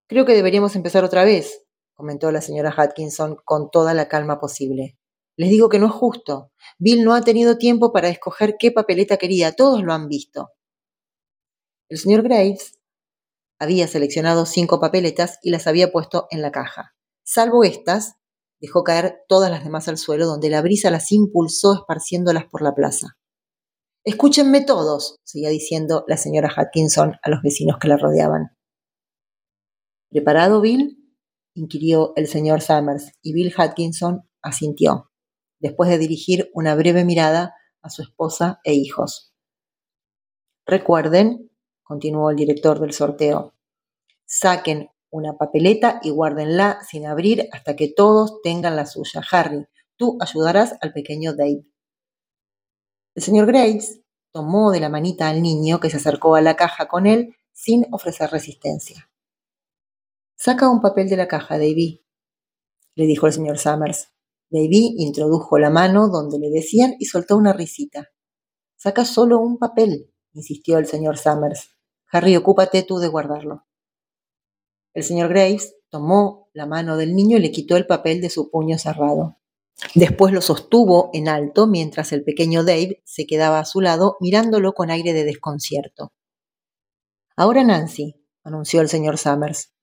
Creo 0.08 0.26
que 0.26 0.34
deberíamos 0.34 0.74
empezar 0.74 1.04
otra 1.04 1.24
vez, 1.24 1.64
comentó 2.00 2.32
la 2.32 2.40
señora 2.40 2.74
Atkinson 2.76 3.36
con 3.44 3.70
toda 3.70 3.94
la 3.94 4.08
calma 4.08 4.40
posible. 4.40 4.98
Les 5.36 5.50
digo 5.50 5.68
que 5.68 5.78
no 5.78 5.86
es 5.86 5.92
justo. 5.92 6.50
Bill 6.78 7.04
no 7.04 7.14
ha 7.14 7.20
tenido 7.20 7.58
tiempo 7.58 7.92
para 7.92 8.08
escoger 8.08 8.56
qué 8.58 8.72
papeleta 8.72 9.18
quería. 9.18 9.52
Todos 9.52 9.82
lo 9.82 9.92
han 9.92 10.08
visto. 10.08 10.48
El 11.88 11.98
señor 11.98 12.22
Graves 12.22 12.78
había 13.58 13.86
seleccionado 13.86 14.46
cinco 14.46 14.80
papeletas 14.80 15.38
y 15.42 15.50
las 15.50 15.66
había 15.66 15.92
puesto 15.92 16.26
en 16.30 16.40
la 16.40 16.50
caja. 16.50 16.94
Salvo 17.22 17.64
estas, 17.64 18.16
dejó 18.60 18.82
caer 18.82 19.20
todas 19.28 19.50
las 19.50 19.62
demás 19.62 19.86
al 19.88 19.98
suelo, 19.98 20.26
donde 20.26 20.50
la 20.50 20.62
brisa 20.62 20.90
las 20.90 21.12
impulsó 21.12 21.74
esparciéndolas 21.74 22.46
por 22.50 22.62
la 22.62 22.74
plaza. 22.74 23.18
Escúchenme 24.04 24.64
todos, 24.64 25.20
seguía 25.24 25.50
diciendo 25.50 26.04
la 26.08 26.16
señora 26.16 26.50
Atkinson 26.56 27.16
a 27.22 27.30
los 27.30 27.42
vecinos 27.42 27.76
que 27.78 27.88
la 27.88 27.98
rodeaban. 27.98 28.56
¿Preparado, 30.10 30.60
Bill? 30.60 30.99
Inquirió 31.54 32.12
el 32.16 32.26
señor 32.26 32.60
Summers, 32.60 33.12
y 33.22 33.32
Bill 33.32 33.52
Atkinson 33.56 34.28
asintió, 34.42 35.10
después 35.58 35.90
de 35.90 35.98
dirigir 35.98 36.50
una 36.54 36.74
breve 36.74 37.04
mirada 37.04 37.54
a 37.82 37.90
su 37.90 38.02
esposa 38.02 38.60
e 38.64 38.74
hijos. 38.74 39.34
Recuerden, 40.66 41.50
continuó 41.82 42.30
el 42.30 42.36
director 42.36 42.78
del 42.80 42.92
sorteo, 42.92 43.54
saquen 44.24 44.90
una 45.10 45.36
papeleta 45.36 46.00
y 46.02 46.10
guárdenla 46.10 46.78
sin 46.88 47.06
abrir 47.06 47.48
hasta 47.52 47.74
que 47.74 47.88
todos 47.88 48.40
tengan 48.42 48.76
la 48.76 48.86
suya. 48.86 49.22
Harry, 49.30 49.66
tú 49.96 50.16
ayudarás 50.20 50.76
al 50.80 50.92
pequeño 50.92 51.34
Dave. 51.34 51.66
El 53.16 53.22
señor 53.22 53.46
Grace 53.46 54.04
tomó 54.32 54.70
de 54.70 54.80
la 54.80 54.88
manita 54.88 55.28
al 55.28 55.42
niño 55.42 55.80
que 55.80 55.90
se 55.90 55.96
acercó 55.96 56.36
a 56.36 56.40
la 56.40 56.54
caja 56.54 56.86
con 56.86 57.06
él 57.06 57.34
sin 57.52 57.86
ofrecer 57.90 58.30
resistencia. 58.30 59.09
Saca 60.42 60.70
un 60.70 60.80
papel 60.80 61.06
de 61.10 61.18
la 61.18 61.28
caja, 61.28 61.58
Davy, 61.58 62.02
le 62.94 63.04
dijo 63.04 63.26
el 63.26 63.34
señor 63.34 63.58
Summers. 63.58 64.08
Davy 64.48 64.94
introdujo 64.96 65.58
la 65.58 65.68
mano 65.68 66.08
donde 66.08 66.38
le 66.38 66.48
decían 66.48 66.94
y 66.98 67.04
soltó 67.04 67.36
una 67.36 67.52
risita. 67.52 68.08
Saca 68.74 69.04
solo 69.04 69.38
un 69.38 69.58
papel, 69.58 70.14
insistió 70.32 70.78
el 70.78 70.86
señor 70.86 71.18
Summers. 71.18 71.76
Harry, 72.10 72.36
ocúpate 72.36 72.82
tú 72.84 73.00
de 73.00 73.08
guardarlo. 73.08 73.66
El 74.94 75.04
señor 75.04 75.28
Graves 75.28 75.76
tomó 75.90 76.48
la 76.54 76.64
mano 76.64 76.96
del 76.96 77.14
niño 77.14 77.36
y 77.36 77.40
le 77.40 77.50
quitó 77.50 77.76
el 77.76 77.86
papel 77.86 78.22
de 78.22 78.30
su 78.30 78.50
puño 78.50 78.78
cerrado. 78.78 79.36
Después 79.94 80.32
lo 80.32 80.40
sostuvo 80.40 81.10
en 81.12 81.28
alto 81.28 81.66
mientras 81.66 82.14
el 82.14 82.24
pequeño 82.24 82.64
Dave 82.64 83.02
se 83.04 83.26
quedaba 83.26 83.58
a 83.58 83.66
su 83.66 83.82
lado 83.82 84.16
mirándolo 84.20 84.72
con 84.72 84.90
aire 84.90 85.12
de 85.12 85.24
desconcierto. 85.24 86.14
Ahora 87.36 87.62
Nancy, 87.62 88.24
anunció 88.42 88.80
el 88.80 88.88
señor 88.88 89.18
Summers. 89.18 89.74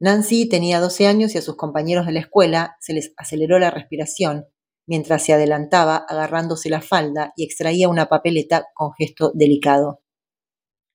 Nancy 0.00 0.48
tenía 0.48 0.80
12 0.80 1.06
años 1.06 1.34
y 1.34 1.38
a 1.38 1.42
sus 1.42 1.56
compañeros 1.56 2.06
de 2.06 2.12
la 2.12 2.20
escuela 2.20 2.76
se 2.80 2.92
les 2.92 3.12
aceleró 3.16 3.58
la 3.58 3.70
respiración 3.70 4.46
mientras 4.86 5.24
se 5.24 5.34
adelantaba 5.34 5.96
agarrándose 5.96 6.70
la 6.70 6.80
falda 6.80 7.32
y 7.36 7.44
extraía 7.44 7.88
una 7.88 8.06
papeleta 8.06 8.66
con 8.74 8.92
gesto 8.94 9.32
delicado. 9.34 10.00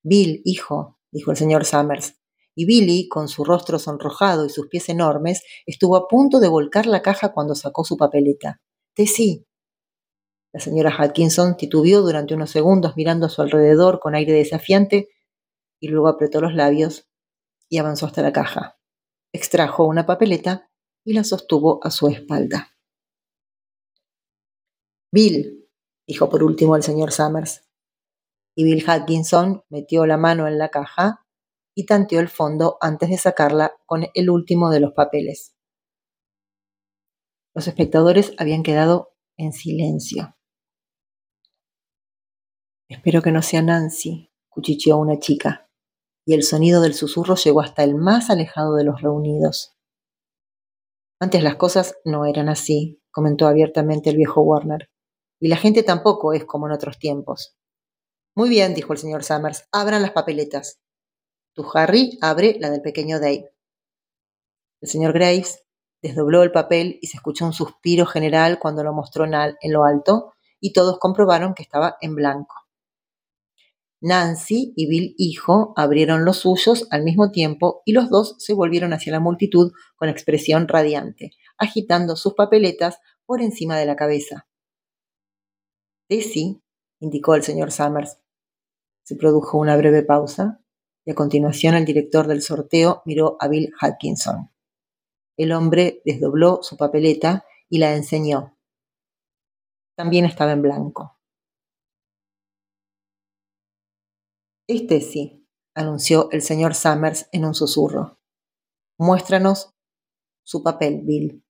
Bill, 0.04 0.42
hijo, 0.46 1.00
dijo 1.12 1.32
el 1.32 1.38
señor 1.38 1.64
Summers, 1.66 2.16
y 2.56 2.66
Billy, 2.66 3.08
con 3.08 3.28
su 3.28 3.44
rostro 3.44 3.80
sonrojado 3.80 4.46
y 4.46 4.50
sus 4.50 4.68
pies 4.68 4.90
enormes, 4.90 5.44
estuvo 5.66 5.96
a 5.96 6.08
punto 6.08 6.40
de 6.40 6.50
volcar 6.50 6.86
la 6.86 7.02
caja 7.02 7.34
cuando 7.34 7.56
sacó 7.56 7.84
su 7.84 7.98
papeleta. 7.98 8.62
Tessie. 8.96 9.46
La 10.52 10.60
señora 10.60 10.96
Atkinson 10.98 11.58
titubeó 11.58 12.02
durante 12.02 12.36
unos 12.36 12.52
segundos 12.52 12.94
mirando 12.96 13.26
a 13.26 13.30
su 13.30 13.42
alrededor 13.42 14.00
con 14.00 14.14
aire 14.14 14.34
desafiante 14.34 15.10
y 15.80 15.88
luego 15.88 16.08
apretó 16.08 16.42
los 16.42 16.54
labios 16.54 17.08
y 17.70 17.80
avanzó 17.80 18.06
hasta 18.06 18.22
la 18.22 18.32
caja. 18.32 18.78
Extrajo 19.34 19.86
una 19.86 20.06
papeleta 20.06 20.70
y 21.04 21.14
la 21.14 21.24
sostuvo 21.24 21.80
a 21.84 21.90
su 21.90 22.08
espalda. 22.08 22.78
Bill, 25.12 25.70
dijo 26.08 26.30
por 26.30 26.44
último 26.44 26.76
el 26.76 26.84
señor 26.84 27.12
Summers. 27.12 27.68
Y 28.56 28.64
Bill 28.64 28.84
Atkinson 28.88 29.64
metió 29.70 30.06
la 30.06 30.18
mano 30.18 30.48
en 30.48 30.60
la 30.60 30.70
caja 30.70 31.26
y 31.76 31.86
tanteó 31.86 32.20
el 32.20 32.30
fondo 32.30 32.78
antes 32.82 33.10
de 33.10 33.18
sacarla 33.18 33.76
con 33.86 34.06
el 34.14 34.30
último 34.30 34.70
de 34.70 34.80
los 34.80 34.94
papeles. 34.94 35.56
Los 37.56 37.68
espectadores 37.68 38.34
habían 38.38 38.64
quedado 38.64 39.16
en 39.38 39.54
silencio. 39.54 40.36
Espero 42.88 43.24
que 43.24 43.32
no 43.32 43.42
sea 43.42 43.64
Nancy, 43.64 44.32
cuchicheó 44.50 44.98
una 44.98 45.18
chica, 45.18 45.72
y 46.26 46.34
el 46.34 46.44
sonido 46.44 46.82
del 46.82 46.94
susurro 46.94 47.36
llegó 47.36 47.62
hasta 47.62 47.84
el 47.84 47.96
más 47.96 48.30
alejado 48.30 48.76
de 48.76 48.84
los 48.84 49.02
reunidos. 49.02 49.74
Antes 51.20 51.44
las 51.44 51.56
cosas 51.56 51.96
no 52.06 52.26
eran 52.26 52.50
así, 52.50 53.02
comentó 53.12 53.48
abiertamente 53.48 54.10
el 54.10 54.18
viejo 54.18 54.42
Warner, 54.42 54.90
y 55.40 55.48
la 55.48 55.58
gente 55.58 55.84
tampoco 55.84 56.34
es 56.34 56.46
como 56.46 56.68
en 56.68 56.74
otros 56.74 56.98
tiempos. 57.00 57.56
Muy 58.36 58.50
bien, 58.50 58.74
dijo 58.74 58.94
el 58.94 59.00
señor 59.00 59.24
Summers, 59.24 59.68
abran 59.72 60.02
las 60.02 60.12
papeletas. 60.12 60.80
Tu 61.54 61.66
Harry 61.74 62.18
abre 62.22 62.58
la 62.60 62.70
del 62.70 62.82
pequeño 62.82 63.20
Dave. 63.20 63.54
El 64.82 64.90
señor 64.90 65.14
Graves 65.14 65.64
desdobló 66.02 66.44
el 66.44 66.52
papel 66.52 66.98
y 67.02 67.08
se 67.08 67.18
escuchó 67.18 67.46
un 67.46 67.54
suspiro 67.54 68.06
general 68.06 68.60
cuando 68.60 68.84
lo 68.84 68.92
mostró 68.92 69.26
en 69.26 69.74
lo 69.74 69.86
alto 69.86 70.34
y 70.60 70.74
todos 70.74 70.98
comprobaron 71.00 71.54
que 71.54 71.64
estaba 71.64 71.98
en 72.02 72.16
blanco. 72.16 72.63
Nancy 74.04 74.74
y 74.76 74.88
Bill 74.88 75.16
hijo 75.18 75.74
abrieron 75.78 76.26
los 76.26 76.40
suyos 76.40 76.88
al 76.92 77.04
mismo 77.04 77.32
tiempo 77.32 77.84
y 77.86 77.94
los 77.94 78.10
dos 78.10 78.36
se 78.38 78.54
volvieron 78.54 78.92
hacia 78.92 79.14
la 79.14 79.22
multitud 79.22 79.72
con 79.96 80.10
expresión 80.10 80.68
radiante, 80.68 81.32
agitando 81.58 82.18
sus 82.18 82.34
papeletas 82.34 83.00
por 83.26 83.42
encima 83.42 83.78
de 83.78 83.86
la 83.86 83.96
cabeza. 83.96 84.46
Tessie, 86.10 86.62
indicó 87.00 87.36
el 87.36 87.44
señor 87.44 87.72
Summers. 87.72 88.20
Se 89.06 89.16
produjo 89.16 89.58
una 89.58 89.78
breve 89.78 90.04
pausa 90.04 90.62
y 91.06 91.12
a 91.12 91.16
continuación 91.16 91.76
el 91.76 91.86
director 91.86 92.28
del 92.28 92.42
sorteo 92.42 93.04
miró 93.06 93.38
a 93.40 93.48
Bill 93.48 93.72
Hutchinson. 93.82 94.52
El 95.38 95.54
hombre 95.54 96.02
desdobló 96.04 96.60
su 96.62 96.76
papeleta 96.76 97.46
y 97.70 97.78
la 97.78 97.96
enseñó. 97.96 98.58
También 99.96 100.26
estaba 100.26 100.52
en 100.52 100.62
blanco. 100.62 101.23
Este 104.68 105.02
sí, 105.02 105.46
anunció 105.76 106.30
el 106.32 106.42
señor 106.42 106.74
Summers 106.74 107.28
en 107.34 107.44
un 107.44 107.54
susurro. 107.54 108.20
Muéstranos 108.98 109.72
su 110.46 110.64
papel, 110.64 111.02
Bill. 111.04 111.44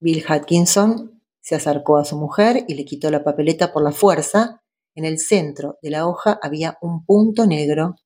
Bill 0.00 0.24
Hutchinson 0.28 1.22
se 1.40 1.56
acercó 1.56 1.96
a 1.96 2.04
su 2.04 2.16
mujer 2.16 2.64
y 2.68 2.74
le 2.74 2.84
quitó 2.84 3.10
la 3.10 3.24
papeleta 3.24 3.72
por 3.72 3.82
la 3.82 3.92
fuerza. 3.92 4.62
En 4.94 5.04
el 5.04 5.18
centro 5.18 5.78
de 5.82 5.90
la 5.90 6.06
hoja 6.06 6.38
había 6.40 6.78
un 6.80 7.04
punto 7.04 7.46
negro, 7.46 7.96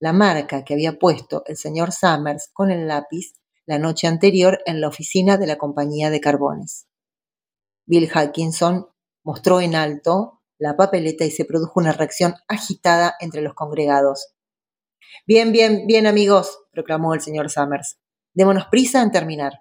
la 0.00 0.12
marca 0.12 0.64
que 0.64 0.74
había 0.74 0.98
puesto 0.98 1.42
el 1.46 1.56
señor 1.56 1.90
Summers 1.90 2.50
con 2.52 2.70
el 2.70 2.86
lápiz 2.86 3.32
la 3.66 3.78
noche 3.78 4.06
anterior 4.06 4.60
en 4.66 4.80
la 4.80 4.88
oficina 4.88 5.38
de 5.38 5.46
la 5.46 5.56
compañía 5.56 6.10
de 6.10 6.20
carbones. 6.20 6.86
Bill 7.86 8.10
Hutchinson 8.14 8.86
mostró 9.24 9.60
en 9.60 9.74
alto 9.74 10.42
la 10.64 10.76
papeleta 10.76 11.26
y 11.26 11.30
se 11.30 11.44
produjo 11.44 11.78
una 11.78 11.92
reacción 11.92 12.36
agitada 12.48 13.16
entre 13.20 13.42
los 13.42 13.52
congregados. 13.52 14.34
Bien, 15.26 15.52
bien, 15.52 15.86
bien 15.86 16.06
amigos, 16.06 16.58
proclamó 16.72 17.12
el 17.12 17.20
señor 17.20 17.50
Summers. 17.50 17.98
Démonos 18.32 18.68
prisa 18.70 19.02
en 19.02 19.10
terminar. 19.10 19.60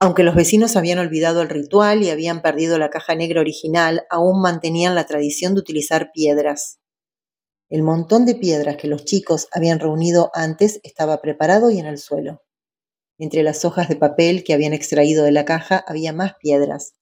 Aunque 0.00 0.22
los 0.22 0.34
vecinos 0.34 0.74
habían 0.74 0.98
olvidado 0.98 1.42
el 1.42 1.50
ritual 1.50 2.02
y 2.02 2.08
habían 2.08 2.40
perdido 2.40 2.78
la 2.78 2.88
caja 2.88 3.14
negra 3.14 3.42
original, 3.42 4.06
aún 4.08 4.40
mantenían 4.40 4.94
la 4.94 5.04
tradición 5.04 5.52
de 5.52 5.60
utilizar 5.60 6.12
piedras. 6.14 6.80
El 7.68 7.82
montón 7.82 8.24
de 8.24 8.36
piedras 8.36 8.78
que 8.78 8.88
los 8.88 9.04
chicos 9.04 9.48
habían 9.52 9.80
reunido 9.80 10.30
antes 10.32 10.80
estaba 10.82 11.20
preparado 11.20 11.70
y 11.70 11.78
en 11.78 11.84
el 11.84 11.98
suelo. 11.98 12.42
Entre 13.18 13.42
las 13.42 13.66
hojas 13.66 13.90
de 13.90 13.96
papel 13.96 14.44
que 14.44 14.54
habían 14.54 14.72
extraído 14.72 15.24
de 15.24 15.32
la 15.32 15.44
caja 15.44 15.84
había 15.86 16.14
más 16.14 16.36
piedras, 16.40 16.94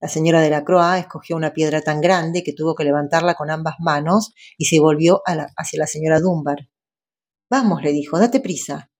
la 0.00 0.08
señora 0.08 0.40
de 0.40 0.50
la 0.50 0.64
Croix 0.64 0.98
escogió 0.98 1.36
una 1.36 1.52
piedra 1.54 1.80
tan 1.80 2.00
grande 2.00 2.42
que 2.42 2.52
tuvo 2.52 2.74
que 2.74 2.84
levantarla 2.84 3.34
con 3.34 3.50
ambas 3.50 3.76
manos 3.80 4.34
y 4.58 4.66
se 4.66 4.78
volvió 4.78 5.22
hacia 5.24 5.78
la 5.78 5.86
señora 5.86 6.20
Dunbar. 6.20 6.68
Vamos, 7.48 7.82
le 7.82 7.92
dijo, 7.92 8.18
date 8.18 8.40
prisa. 8.40 8.90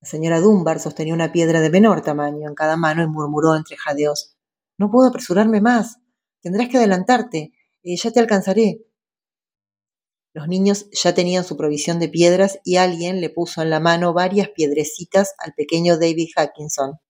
La 0.00 0.08
señora 0.08 0.40
Dunbar 0.40 0.80
sostenía 0.80 1.14
una 1.14 1.30
piedra 1.30 1.60
de 1.60 1.70
menor 1.70 2.02
tamaño 2.02 2.48
en 2.48 2.54
cada 2.54 2.76
mano 2.76 3.04
y 3.04 3.06
murmuró 3.06 3.54
entre 3.54 3.76
jadeos. 3.76 4.36
No 4.76 4.90
puedo 4.90 5.08
apresurarme 5.08 5.60
más. 5.60 5.98
Tendrás 6.40 6.68
que 6.68 6.78
adelantarte. 6.78 7.52
Eh, 7.84 7.96
ya 7.96 8.10
te 8.10 8.18
alcanzaré. 8.18 8.84
Los 10.34 10.48
niños 10.48 10.88
ya 10.90 11.14
tenían 11.14 11.44
su 11.44 11.56
provisión 11.56 12.00
de 12.00 12.08
piedras 12.08 12.58
y 12.64 12.76
alguien 12.76 13.20
le 13.20 13.30
puso 13.30 13.62
en 13.62 13.70
la 13.70 13.80
mano 13.80 14.12
varias 14.14 14.48
piedrecitas 14.48 15.34
al 15.38 15.52
pequeño 15.54 15.98
David 15.98 16.30
Hackinson. 16.34 17.01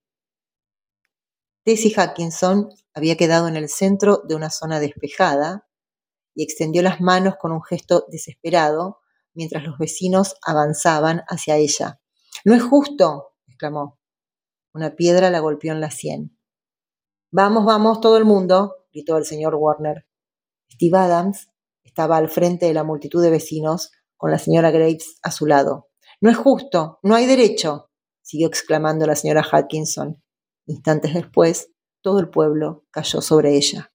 Tessie 1.63 1.93
Hackinson 1.95 2.69
había 2.93 3.15
quedado 3.15 3.47
en 3.47 3.55
el 3.55 3.69
centro 3.69 4.21
de 4.27 4.35
una 4.35 4.49
zona 4.49 4.79
despejada 4.79 5.67
y 6.35 6.43
extendió 6.43 6.81
las 6.81 6.99
manos 6.99 7.35
con 7.39 7.51
un 7.51 7.63
gesto 7.63 8.05
desesperado 8.09 8.99
mientras 9.33 9.63
los 9.63 9.77
vecinos 9.77 10.35
avanzaban 10.45 11.23
hacia 11.27 11.57
ella. 11.57 12.01
No 12.45 12.53
es 12.53 12.63
justo, 12.63 13.33
exclamó. 13.47 13.99
Una 14.73 14.95
piedra 14.95 15.29
la 15.29 15.39
golpeó 15.39 15.71
en 15.71 15.81
la 15.81 15.91
sien. 15.91 16.37
Vamos, 17.31 17.65
vamos, 17.65 18.01
todo 18.01 18.17
el 18.17 18.25
mundo, 18.25 18.85
gritó 18.91 19.17
el 19.17 19.25
señor 19.25 19.55
Warner. 19.55 20.05
Steve 20.71 20.97
Adams 20.97 21.49
estaba 21.83 22.17
al 22.17 22.29
frente 22.29 22.65
de 22.65 22.73
la 22.73 22.83
multitud 22.83 23.23
de 23.23 23.29
vecinos, 23.29 23.91
con 24.17 24.31
la 24.31 24.39
señora 24.39 24.71
Graves 24.71 25.19
a 25.21 25.31
su 25.31 25.45
lado. 25.45 25.89
No 26.21 26.29
es 26.29 26.37
justo, 26.37 26.99
no 27.03 27.15
hay 27.15 27.25
derecho, 27.25 27.91
siguió 28.21 28.47
exclamando 28.47 29.05
la 29.05 29.15
señora 29.15 29.45
Hutchinson. 29.45 30.23
Instantes 30.65 31.13
después, 31.13 31.71
todo 32.01 32.19
el 32.19 32.29
pueblo 32.29 32.85
cayó 32.91 33.21
sobre 33.21 33.55
ella. 33.55 33.92